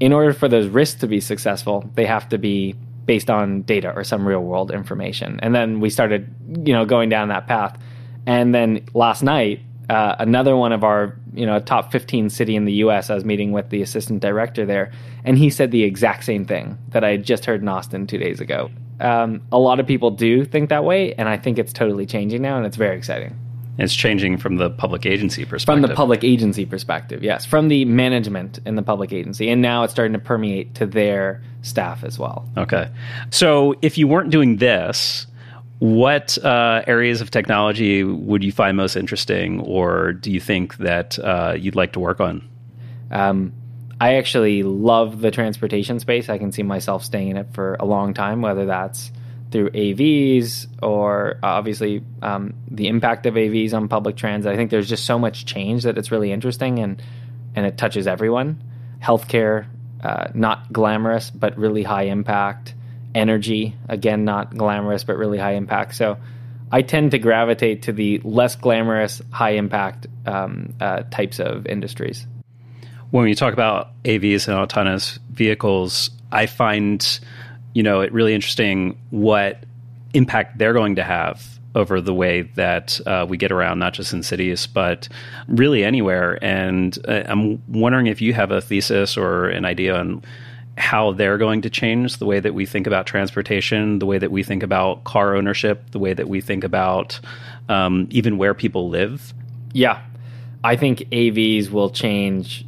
in 0.00 0.12
order 0.12 0.32
for 0.32 0.48
those 0.48 0.66
risks 0.66 1.00
to 1.02 1.06
be 1.06 1.20
successful, 1.20 1.88
they 1.94 2.06
have 2.06 2.28
to 2.30 2.38
be 2.38 2.74
based 3.04 3.30
on 3.30 3.62
data 3.62 3.92
or 3.94 4.02
some 4.02 4.26
real 4.26 4.40
world 4.40 4.72
information. 4.72 5.38
And 5.44 5.54
then 5.54 5.78
we 5.78 5.90
started, 5.90 6.34
you 6.66 6.72
know, 6.72 6.84
going 6.84 7.08
down 7.08 7.28
that 7.28 7.46
path. 7.46 7.78
And 8.26 8.52
then 8.52 8.84
last 8.94 9.22
night, 9.22 9.60
uh, 9.90 10.16
another 10.18 10.56
one 10.56 10.72
of 10.72 10.84
our, 10.84 11.16
you 11.34 11.46
know, 11.46 11.58
top 11.58 11.92
15 11.92 12.30
city 12.30 12.56
in 12.56 12.64
the 12.64 12.72
U.S. 12.74 13.10
I 13.10 13.14
was 13.14 13.24
meeting 13.24 13.52
with 13.52 13.70
the 13.70 13.82
assistant 13.82 14.20
director 14.20 14.64
there, 14.64 14.92
and 15.24 15.36
he 15.36 15.50
said 15.50 15.70
the 15.70 15.82
exact 15.82 16.24
same 16.24 16.44
thing 16.44 16.78
that 16.88 17.04
I 17.04 17.10
had 17.10 17.24
just 17.24 17.44
heard 17.44 17.62
in 17.62 17.68
Austin 17.68 18.06
two 18.06 18.18
days 18.18 18.40
ago. 18.40 18.70
Um, 19.00 19.42
a 19.52 19.58
lot 19.58 19.80
of 19.80 19.86
people 19.86 20.10
do 20.10 20.44
think 20.44 20.70
that 20.70 20.84
way, 20.84 21.14
and 21.14 21.28
I 21.28 21.36
think 21.36 21.58
it's 21.58 21.72
totally 21.72 22.06
changing 22.06 22.42
now, 22.42 22.56
and 22.56 22.64
it's 22.64 22.76
very 22.76 22.96
exciting. 22.96 23.38
It's 23.76 23.94
changing 23.94 24.38
from 24.38 24.56
the 24.56 24.70
public 24.70 25.04
agency 25.04 25.44
perspective. 25.44 25.82
From 25.82 25.90
the 25.90 25.94
public 25.94 26.22
agency 26.22 26.64
perspective, 26.64 27.24
yes. 27.24 27.44
From 27.44 27.68
the 27.68 27.84
management 27.84 28.60
in 28.64 28.76
the 28.76 28.82
public 28.82 29.12
agency. 29.12 29.50
And 29.50 29.60
now 29.60 29.82
it's 29.82 29.92
starting 29.92 30.12
to 30.12 30.18
permeate 30.20 30.76
to 30.76 30.86
their 30.86 31.42
staff 31.62 32.04
as 32.04 32.18
well. 32.18 32.48
Okay. 32.56 32.88
So 33.30 33.74
if 33.82 33.98
you 33.98 34.06
weren't 34.06 34.30
doing 34.30 34.58
this, 34.58 35.26
what 35.84 36.38
uh, 36.42 36.82
areas 36.86 37.20
of 37.20 37.30
technology 37.30 38.04
would 38.04 38.42
you 38.42 38.50
find 38.50 38.74
most 38.74 38.96
interesting, 38.96 39.60
or 39.60 40.14
do 40.14 40.30
you 40.30 40.40
think 40.40 40.78
that 40.78 41.18
uh, 41.18 41.54
you'd 41.58 41.76
like 41.76 41.92
to 41.92 42.00
work 42.00 42.20
on? 42.20 42.42
Um, 43.10 43.52
I 44.00 44.14
actually 44.14 44.62
love 44.62 45.20
the 45.20 45.30
transportation 45.30 46.00
space. 46.00 46.30
I 46.30 46.38
can 46.38 46.52
see 46.52 46.62
myself 46.62 47.04
staying 47.04 47.28
in 47.28 47.36
it 47.36 47.48
for 47.52 47.74
a 47.74 47.84
long 47.84 48.14
time, 48.14 48.40
whether 48.40 48.64
that's 48.64 49.12
through 49.50 49.72
AVs 49.72 50.68
or 50.82 51.38
obviously 51.42 52.02
um, 52.22 52.54
the 52.70 52.88
impact 52.88 53.26
of 53.26 53.34
AVs 53.34 53.74
on 53.74 53.86
public 53.86 54.16
transit. 54.16 54.50
I 54.50 54.56
think 54.56 54.70
there's 54.70 54.88
just 54.88 55.04
so 55.04 55.18
much 55.18 55.44
change 55.44 55.82
that 55.82 55.98
it's 55.98 56.10
really 56.10 56.32
interesting 56.32 56.78
and 56.78 57.02
and 57.54 57.66
it 57.66 57.76
touches 57.76 58.06
everyone. 58.06 58.64
Healthcare, 59.02 59.66
uh, 60.02 60.28
not 60.32 60.72
glamorous 60.72 61.28
but 61.30 61.58
really 61.58 61.82
high 61.82 62.04
impact. 62.04 62.74
Energy, 63.14 63.74
again, 63.88 64.24
not 64.24 64.56
glamorous 64.56 65.04
but 65.04 65.16
really 65.16 65.38
high 65.38 65.54
impact. 65.54 65.94
So 65.94 66.16
I 66.72 66.82
tend 66.82 67.12
to 67.12 67.18
gravitate 67.18 67.82
to 67.82 67.92
the 67.92 68.20
less 68.24 68.56
glamorous, 68.56 69.22
high 69.30 69.52
impact 69.52 70.06
um, 70.26 70.74
uh, 70.80 71.02
types 71.10 71.38
of 71.38 71.66
industries. 71.66 72.26
When 73.10 73.28
you 73.28 73.34
talk 73.34 73.52
about 73.52 73.90
AVs 74.02 74.48
and 74.48 74.56
autonomous 74.56 75.18
vehicles, 75.30 76.10
I 76.32 76.46
find 76.46 77.20
you 77.74 77.82
know, 77.82 78.00
it 78.00 78.12
really 78.12 78.34
interesting 78.34 78.98
what 79.10 79.64
impact 80.14 80.58
they're 80.58 80.72
going 80.72 80.94
to 80.94 81.02
have 81.02 81.58
over 81.74 82.00
the 82.00 82.14
way 82.14 82.42
that 82.54 83.00
uh, 83.04 83.26
we 83.28 83.36
get 83.36 83.50
around, 83.50 83.80
not 83.80 83.92
just 83.92 84.12
in 84.12 84.22
cities, 84.22 84.66
but 84.68 85.08
really 85.48 85.84
anywhere. 85.84 86.38
And 86.40 86.96
uh, 87.08 87.24
I'm 87.26 87.60
wondering 87.68 88.06
if 88.06 88.22
you 88.22 88.32
have 88.32 88.52
a 88.52 88.60
thesis 88.60 89.16
or 89.16 89.48
an 89.48 89.64
idea 89.64 89.96
on 89.96 90.22
how 90.76 91.12
they're 91.12 91.38
going 91.38 91.62
to 91.62 91.70
change 91.70 92.16
the 92.16 92.26
way 92.26 92.40
that 92.40 92.54
we 92.54 92.66
think 92.66 92.86
about 92.86 93.06
transportation, 93.06 94.00
the 94.00 94.06
way 94.06 94.18
that 94.18 94.32
we 94.32 94.42
think 94.42 94.62
about 94.62 95.04
car 95.04 95.36
ownership, 95.36 95.90
the 95.90 95.98
way 95.98 96.12
that 96.12 96.28
we 96.28 96.40
think 96.40 96.64
about 96.64 97.20
um, 97.68 98.08
even 98.10 98.38
where 98.38 98.54
people 98.54 98.88
live. 98.88 99.32
Yeah. 99.72 100.02
I 100.64 100.76
think 100.76 101.00
AVs 101.10 101.70
will 101.70 101.90
change 101.90 102.66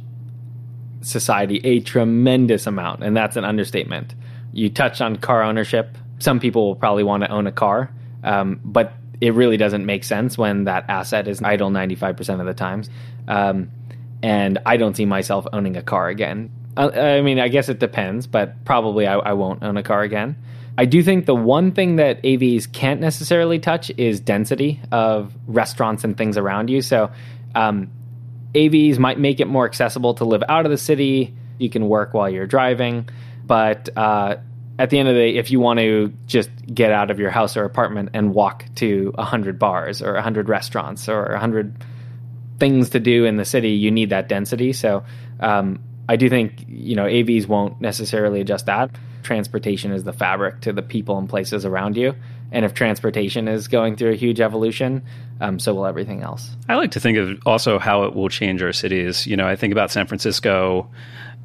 society 1.01 1.59
a 1.63 1.79
tremendous 1.81 2.67
amount, 2.67 3.03
and 3.03 3.15
that's 3.15 3.35
an 3.35 3.43
understatement 3.43 4.13
you 4.57 4.69
touched 4.69 5.01
on 5.01 5.15
car 5.17 5.43
ownership. 5.43 5.97
Some 6.19 6.39
people 6.39 6.65
will 6.65 6.75
probably 6.75 7.03
want 7.03 7.23
to 7.23 7.29
own 7.29 7.45
a 7.45 7.51
car, 7.51 7.91
um, 8.23 8.59
but 8.63 8.93
it 9.21 9.33
really 9.35 9.57
doesn't 9.57 9.85
make 9.85 10.03
sense 10.03 10.37
when 10.37 10.63
that 10.63 10.85
asset 10.89 11.27
is 11.27 11.41
idle 11.43 11.69
95% 11.69 12.39
of 12.39 12.45
the 12.45 12.53
times. 12.53 12.89
Um, 13.27 13.71
and 14.23 14.57
I 14.65 14.77
don't 14.77 14.97
see 14.97 15.05
myself 15.05 15.45
owning 15.53 15.77
a 15.77 15.83
car 15.83 16.09
again. 16.09 16.49
I, 16.77 17.21
mean, 17.21 17.39
I 17.39 17.47
guess 17.47 17.69
it 17.69 17.79
depends, 17.79 18.27
but 18.27 18.63
probably 18.65 19.07
I, 19.07 19.17
I, 19.17 19.33
won't 19.33 19.63
own 19.63 19.77
a 19.77 19.83
car 19.83 20.03
again. 20.03 20.37
I 20.77 20.85
do 20.85 21.01
think 21.01 21.25
the 21.25 21.35
one 21.35 21.71
thing 21.71 21.95
that 21.95 22.21
AVs 22.21 22.71
can't 22.71 23.01
necessarily 23.01 23.57
touch 23.59 23.89
is 23.97 24.19
density 24.19 24.79
of 24.91 25.33
restaurants 25.47 26.03
and 26.03 26.15
things 26.15 26.37
around 26.37 26.69
you. 26.69 26.81
So, 26.81 27.11
um, 27.55 27.89
AVs 28.53 28.97
might 28.97 29.19
make 29.19 29.39
it 29.39 29.45
more 29.45 29.65
accessible 29.65 30.13
to 30.15 30.25
live 30.25 30.43
out 30.47 30.65
of 30.65 30.71
the 30.71 30.77
city. 30.77 31.35
You 31.57 31.69
can 31.69 31.87
work 31.87 32.13
while 32.13 32.29
you're 32.29 32.47
driving. 32.47 33.09
But 33.45 33.89
uh, 33.95 34.37
at 34.79 34.89
the 34.89 34.99
end 34.99 35.07
of 35.07 35.15
the 35.15 35.21
day, 35.21 35.35
if 35.35 35.51
you 35.51 35.59
want 35.59 35.79
to 35.79 36.13
just 36.25 36.49
get 36.71 36.91
out 36.91 37.11
of 37.11 37.19
your 37.19 37.29
house 37.29 37.57
or 37.57 37.65
apartment 37.65 38.09
and 38.13 38.33
walk 38.33 38.65
to 38.75 39.11
100 39.15 39.59
bars 39.59 40.01
or 40.01 40.13
100 40.13 40.49
restaurants 40.49 41.09
or 41.09 41.31
100 41.31 41.83
things 42.59 42.91
to 42.91 42.99
do 42.99 43.25
in 43.25 43.37
the 43.37 43.45
city, 43.45 43.71
you 43.71 43.91
need 43.91 44.09
that 44.09 44.27
density. 44.27 44.73
So 44.73 45.03
um, 45.39 45.79
I 46.09 46.15
do 46.15 46.29
think, 46.29 46.65
you 46.67 46.95
know, 46.95 47.05
AVs 47.05 47.47
won't 47.47 47.81
necessarily 47.81 48.41
adjust 48.41 48.65
that. 48.67 48.91
Transportation 49.23 49.91
is 49.91 50.03
the 50.03 50.13
fabric 50.13 50.61
to 50.61 50.71
the 50.71 50.81
people 50.81 51.17
and 51.17 51.27
places 51.27 51.65
around 51.65 51.97
you. 51.97 52.15
And 52.51 52.63
if 52.63 52.73
transportation 52.73 53.47
is 53.47 53.67
going 53.67 53.97
through 53.97 54.11
a 54.11 54.15
huge 54.15 54.39
evolution, 54.39 55.03
um, 55.41 55.59
so 55.59 55.73
will 55.73 55.85
everything 55.85 56.21
else. 56.21 56.55
I 56.69 56.75
like 56.75 56.91
to 56.91 56.99
think 56.99 57.17
of 57.17 57.37
also 57.45 57.77
how 57.77 58.03
it 58.03 58.15
will 58.15 58.29
change 58.29 58.63
our 58.63 58.71
cities. 58.71 59.27
You 59.27 59.35
know, 59.35 59.47
I 59.47 59.57
think 59.57 59.73
about 59.73 59.91
San 59.91 60.07
Francisco 60.07 60.89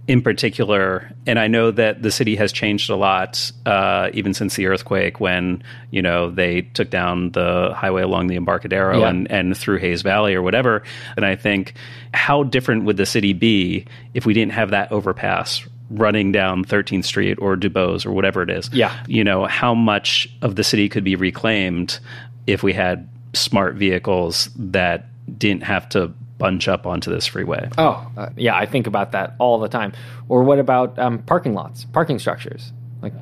in 0.08 0.20
particular, 0.20 1.12
and 1.26 1.38
I 1.38 1.46
know 1.46 1.70
that 1.70 2.02
the 2.02 2.10
city 2.10 2.34
has 2.36 2.50
changed 2.50 2.90
a 2.90 2.96
lot, 2.96 3.52
uh, 3.66 4.10
even 4.12 4.34
since 4.34 4.56
the 4.56 4.66
earthquake, 4.66 5.20
when 5.20 5.62
you 5.90 6.02
know 6.02 6.30
they 6.30 6.62
took 6.62 6.90
down 6.90 7.30
the 7.30 7.72
highway 7.74 8.02
along 8.02 8.26
the 8.26 8.36
Embarcadero 8.36 9.00
yeah. 9.00 9.08
and, 9.08 9.30
and 9.30 9.56
through 9.56 9.78
Hayes 9.78 10.02
Valley 10.02 10.34
or 10.34 10.42
whatever. 10.42 10.82
And 11.16 11.24
I 11.24 11.36
think, 11.36 11.74
how 12.14 12.42
different 12.42 12.84
would 12.84 12.96
the 12.96 13.06
city 13.06 13.32
be 13.32 13.86
if 14.12 14.26
we 14.26 14.34
didn't 14.34 14.52
have 14.52 14.70
that 14.70 14.90
overpass 14.90 15.66
running 15.90 16.32
down 16.32 16.64
13th 16.64 17.04
Street 17.04 17.38
or 17.40 17.56
Duboce 17.56 18.04
or 18.04 18.10
whatever 18.10 18.42
it 18.42 18.50
is? 18.50 18.70
Yeah, 18.72 19.04
you 19.06 19.22
know 19.22 19.44
how 19.44 19.72
much 19.72 20.28
of 20.42 20.56
the 20.56 20.64
city 20.64 20.88
could 20.88 21.04
be 21.04 21.14
reclaimed 21.14 22.00
if 22.48 22.64
we 22.64 22.72
had 22.72 23.08
smart 23.34 23.76
vehicles 23.76 24.50
that 24.56 25.06
didn't 25.38 25.62
have 25.62 25.88
to 25.90 26.12
bunch 26.42 26.66
up 26.66 26.88
onto 26.88 27.08
this 27.08 27.24
freeway. 27.24 27.70
Oh, 27.78 28.04
uh, 28.16 28.30
yeah, 28.36 28.56
I 28.56 28.66
think 28.66 28.88
about 28.88 29.12
that 29.12 29.36
all 29.38 29.60
the 29.60 29.68
time. 29.68 29.92
Or 30.28 30.42
what 30.42 30.58
about 30.58 30.98
um, 30.98 31.20
parking 31.20 31.54
lots, 31.54 31.84
parking 31.84 32.18
structures? 32.18 32.72
Like, 33.00 33.14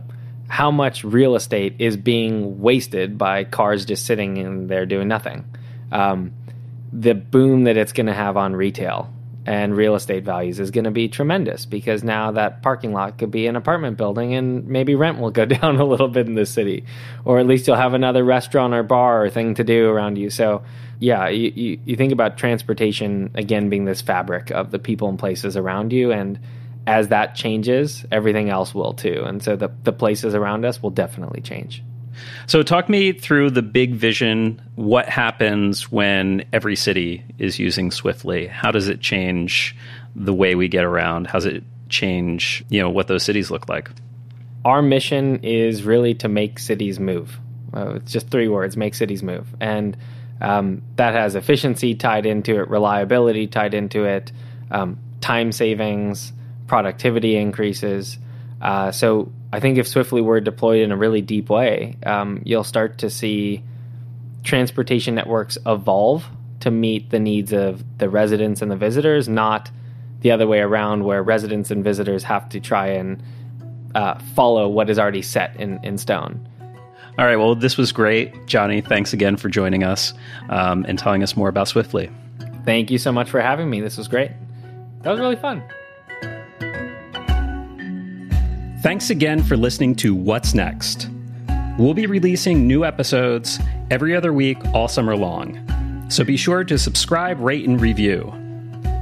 how 0.49 0.71
much 0.71 1.05
real 1.05 1.37
estate 1.37 1.77
is 1.79 1.99
being 1.99 2.63
wasted 2.63 3.19
by 3.19 3.45
cars 3.45 3.85
just 3.85 4.07
sitting 4.07 4.39
in 4.39 4.69
there 4.69 4.87
doing 4.87 5.07
nothing? 5.07 5.45
Um, 5.93 6.33
the 6.95 7.13
boom 7.15 7.65
that 7.65 7.77
it's 7.77 7.93
going 7.93 8.07
to 8.07 8.15
have 8.15 8.39
on 8.39 8.57
retail 8.57 9.13
and 9.47 9.77
real 9.77 9.95
estate 9.95 10.25
values 10.25 10.61
is 10.61 10.71
going 10.71 10.85
to 10.85 10.91
be 10.91 11.09
tremendous 11.09 11.65
because 11.65 12.05
now 12.05 12.31
that 12.33 12.63
parking 12.63 12.93
lot 12.93 13.19
could 13.19 13.31
be 13.31 13.47
an 13.47 13.57
apartment 13.57 13.97
building 13.97 14.35
and 14.35 14.67
maybe 14.67 14.95
rent 14.95 15.19
will 15.19 15.31
go 15.31 15.45
down 15.47 15.77
a 15.77 15.85
little 15.85 16.09
bit 16.09 16.27
in 16.27 16.35
the 16.35 16.47
city 16.47 16.85
or 17.25 17.39
at 17.39 17.47
least 17.47 17.67
you'll 17.67 17.77
have 17.77 17.95
another 17.95 18.23
restaurant 18.25 18.75
or 18.75 18.83
bar 18.83 19.25
or 19.25 19.31
thing 19.31 19.55
to 19.55 19.65
do 19.65 19.89
around 19.89 20.17
you 20.17 20.31
so 20.31 20.63
yeah, 21.01 21.29
you, 21.29 21.51
you, 21.55 21.81
you 21.87 21.97
think 21.97 22.13
about 22.13 22.37
transportation 22.37 23.31
again 23.35 23.71
being 23.71 23.87
this 23.87 24.03
fabric 24.03 24.51
of 24.51 24.71
the 24.71 24.79
people 24.79 25.09
and 25.09 25.19
places 25.19 25.57
around 25.57 25.93
you, 25.93 26.13
and 26.13 26.39
as 26.87 27.09
that 27.09 27.35
changes, 27.35 28.05
everything 28.13 28.51
else 28.51 28.75
will 28.75 28.93
too. 28.93 29.23
And 29.25 29.43
so 29.43 29.57
the, 29.57 29.73
the 29.83 29.93
places 29.93 30.35
around 30.35 30.67
us 30.67 30.83
will 30.83 30.91
definitely 30.91 31.41
change. 31.41 31.83
So, 32.47 32.63
talk 32.63 32.89
me 32.89 33.13
through 33.13 33.51
the 33.51 33.63
big 33.63 33.95
vision. 33.95 34.61
What 34.75 35.09
happens 35.09 35.91
when 35.91 36.45
every 36.53 36.77
city 36.77 37.25
is 37.39 37.59
using 37.59 37.91
Swiftly? 37.91 38.47
How 38.47 38.71
does 38.71 38.89
it 38.89 39.01
change 39.01 39.77
the 40.15 40.35
way 40.35 40.55
we 40.55 40.69
get 40.69 40.85
around? 40.85 41.27
How 41.27 41.35
does 41.35 41.47
it 41.47 41.65
change, 41.89 42.65
you 42.69 42.81
know, 42.81 42.91
what 42.91 43.09
those 43.09 43.23
cities 43.23 43.51
look 43.51 43.69
like? 43.69 43.91
Our 44.65 44.83
mission 44.83 45.41
is 45.43 45.85
really 45.85 46.15
to 46.17 46.29
make 46.29 46.59
cities 46.59 47.01
move. 47.01 47.39
Uh, 47.73 47.95
it's 47.95 48.13
just 48.13 48.31
three 48.31 48.49
words: 48.49 48.77
make 48.77 48.95
cities 48.95 49.23
move. 49.23 49.47
And 49.61 49.97
um, 50.41 50.83
that 50.97 51.15
has 51.15 51.35
efficiency 51.35 51.95
tied 51.95 52.27
into 52.27 52.61
it, 52.61 52.69
reliability 52.69 53.47
tied 53.47 53.75
into 53.75 54.05
it, 54.05 54.33
um, 54.71 54.99
time 55.21 55.53
savings, 55.53 56.33
productivity 56.67 57.37
increases. 57.37 58.19
Uh, 58.61 58.91
so 58.91 59.33
I 59.53 59.61
think 59.61 59.79
if 59.79 59.89
Swiftly 59.89 60.21
were 60.21 60.41
deployed 60.41 60.81
in 60.81 60.93
a 60.93 60.97
really 60.97 61.23
deep 61.23 61.49
way, 61.49 61.97
um, 62.07 62.43
you'll 62.45 62.65
start 62.65 62.99
to 62.99 63.11
see 63.11 63.63
transportation 64.43 65.15
networks 65.15 65.59
evolve 65.67 66.25
to 66.61 66.71
meet 66.71 67.11
the 67.11 67.19
needs 67.19 67.53
of 67.53 67.83
the 67.99 68.09
residents 68.09 68.63
and 68.63 68.71
the 68.71 68.77
visitors, 68.77 69.29
not 69.29 69.71
the 70.21 70.31
other 70.31 70.47
way 70.47 70.61
around, 70.61 71.05
where 71.05 71.23
residents 71.23 71.71
and 71.71 71.83
visitors 71.83 72.23
have 72.23 72.49
to 72.51 72.61
try 72.61 72.89
and 72.89 73.23
uh, 73.95 74.19
follow 74.35 74.69
what 74.69 74.89
is 74.89 74.99
already 74.99 75.23
set 75.23 75.57
in, 75.57 75.83
in 75.83 75.99
stone. 75.99 76.47
All 77.19 77.27
right. 77.27 77.37
Well, 77.37 77.55
this 77.55 77.77
was 77.77 77.93
great. 77.93 78.47
Jonny, 78.47 78.81
thanks 78.81 79.13
again 79.13 79.37
for 79.37 79.49
joining 79.49 79.83
us 79.83 80.15
um, 80.49 80.87
and 80.89 80.99
telling 80.99 81.23
us 81.23 81.37
more 81.37 81.49
about 81.49 81.69
Swiftly. 81.69 82.11
Thank 82.65 82.91
you 82.91 82.99
so 82.99 83.11
much 83.11 83.29
for 83.29 83.41
having 83.41 83.69
me. 83.69 83.81
This 83.81 83.99
was 83.99 84.07
great. 84.07 84.31
That 85.03 85.11
was 85.11 85.21
really 85.21 85.37
fun. 85.37 85.63
Thanks 88.83 89.11
again 89.11 89.43
for 89.43 89.59
listening 89.59 89.95
to 89.97 90.15
What's 90.15 90.55
Next. 90.55 91.11
We'll 91.79 91.93
be 91.93 92.07
releasing 92.07 92.67
new 92.67 92.83
episodes 92.83 93.59
every 93.91 94.17
other 94.17 94.33
week 94.33 94.57
all 94.73 94.89
summer 94.89 95.15
long. 95.15 96.07
So 96.09 96.25
be 96.25 96.39
sure 96.39 96.65
to 96.65 96.79
subscribe, 96.79 97.39
rate, 97.41 97.69
and 97.69 97.79
review. 97.79 98.33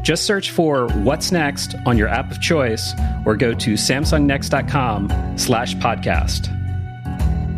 Just 0.03 0.25
search 0.25 0.51
for 0.51 0.89
What's 0.89 1.31
Next 1.31 1.77
on 1.87 1.97
your 1.97 2.09
app 2.09 2.31
of 2.33 2.41
choice 2.41 2.93
or 3.25 3.37
go 3.37 3.55
to 3.55 3.75
samsungnext.com 3.75 5.39
slash 5.39 5.77
podcast. 5.77 6.55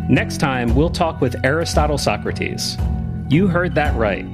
Next 0.07 0.37
time, 0.37 0.75
we'll 0.75 0.89
talk 0.91 1.21
with 1.21 1.43
Aristotle 1.43 1.97
Socrates. 1.97 2.77
You 3.29 3.47
heard 3.47 3.73
that 3.75 3.95
right. 3.95 4.25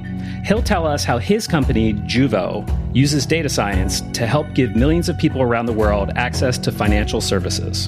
He'll 0.48 0.62
tell 0.62 0.86
us 0.86 1.04
how 1.04 1.18
his 1.18 1.46
company, 1.46 1.92
Juvo, 1.92 2.66
uses 2.96 3.26
data 3.26 3.50
science 3.50 4.00
to 4.14 4.26
help 4.26 4.54
give 4.54 4.74
millions 4.74 5.10
of 5.10 5.18
people 5.18 5.42
around 5.42 5.66
the 5.66 5.74
world 5.74 6.10
access 6.16 6.56
to 6.60 6.72
financial 6.72 7.20
services. 7.20 7.86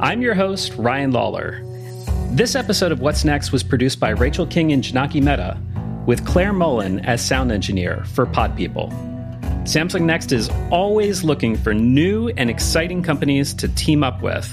I'm 0.00 0.20
your 0.20 0.34
host, 0.34 0.74
Ryan 0.76 1.12
Lawler. 1.12 1.62
This 2.32 2.56
episode 2.56 2.90
of 2.90 2.98
What's 2.98 3.24
Next 3.24 3.52
was 3.52 3.62
produced 3.62 4.00
by 4.00 4.10
Rachel 4.10 4.44
King 4.44 4.72
and 4.72 4.82
Janaki 4.82 5.20
Mehta 5.20 5.56
with 6.06 6.26
Claire 6.26 6.52
Mullen 6.52 6.98
as 7.04 7.24
sound 7.24 7.52
engineer 7.52 8.04
for 8.06 8.26
Pod 8.26 8.56
People. 8.56 8.88
Samsung 9.62 10.02
Next 10.02 10.32
is 10.32 10.50
always 10.72 11.22
looking 11.22 11.56
for 11.56 11.72
new 11.72 12.30
and 12.30 12.50
exciting 12.50 13.04
companies 13.04 13.54
to 13.54 13.68
team 13.68 14.02
up 14.02 14.20
with. 14.22 14.44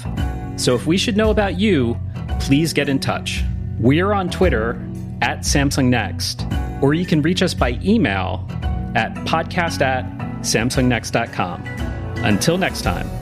So 0.54 0.76
if 0.76 0.86
we 0.86 0.96
should 0.96 1.16
know 1.16 1.30
about 1.30 1.58
you, 1.58 1.98
please 2.38 2.72
get 2.72 2.88
in 2.88 3.00
touch. 3.00 3.42
We're 3.80 4.12
on 4.12 4.30
Twitter 4.30 4.74
at 5.22 5.40
Samsung 5.40 5.86
Next, 5.86 6.46
or 6.82 6.94
you 6.94 7.06
can 7.06 7.22
reach 7.22 7.42
us 7.42 7.54
by 7.54 7.78
email 7.82 8.46
at 8.94 9.14
podcast 9.26 9.80
at 9.80 10.04
samsungnext.com. 10.40 11.62
Until 12.24 12.58
next 12.58 12.82
time. 12.82 13.19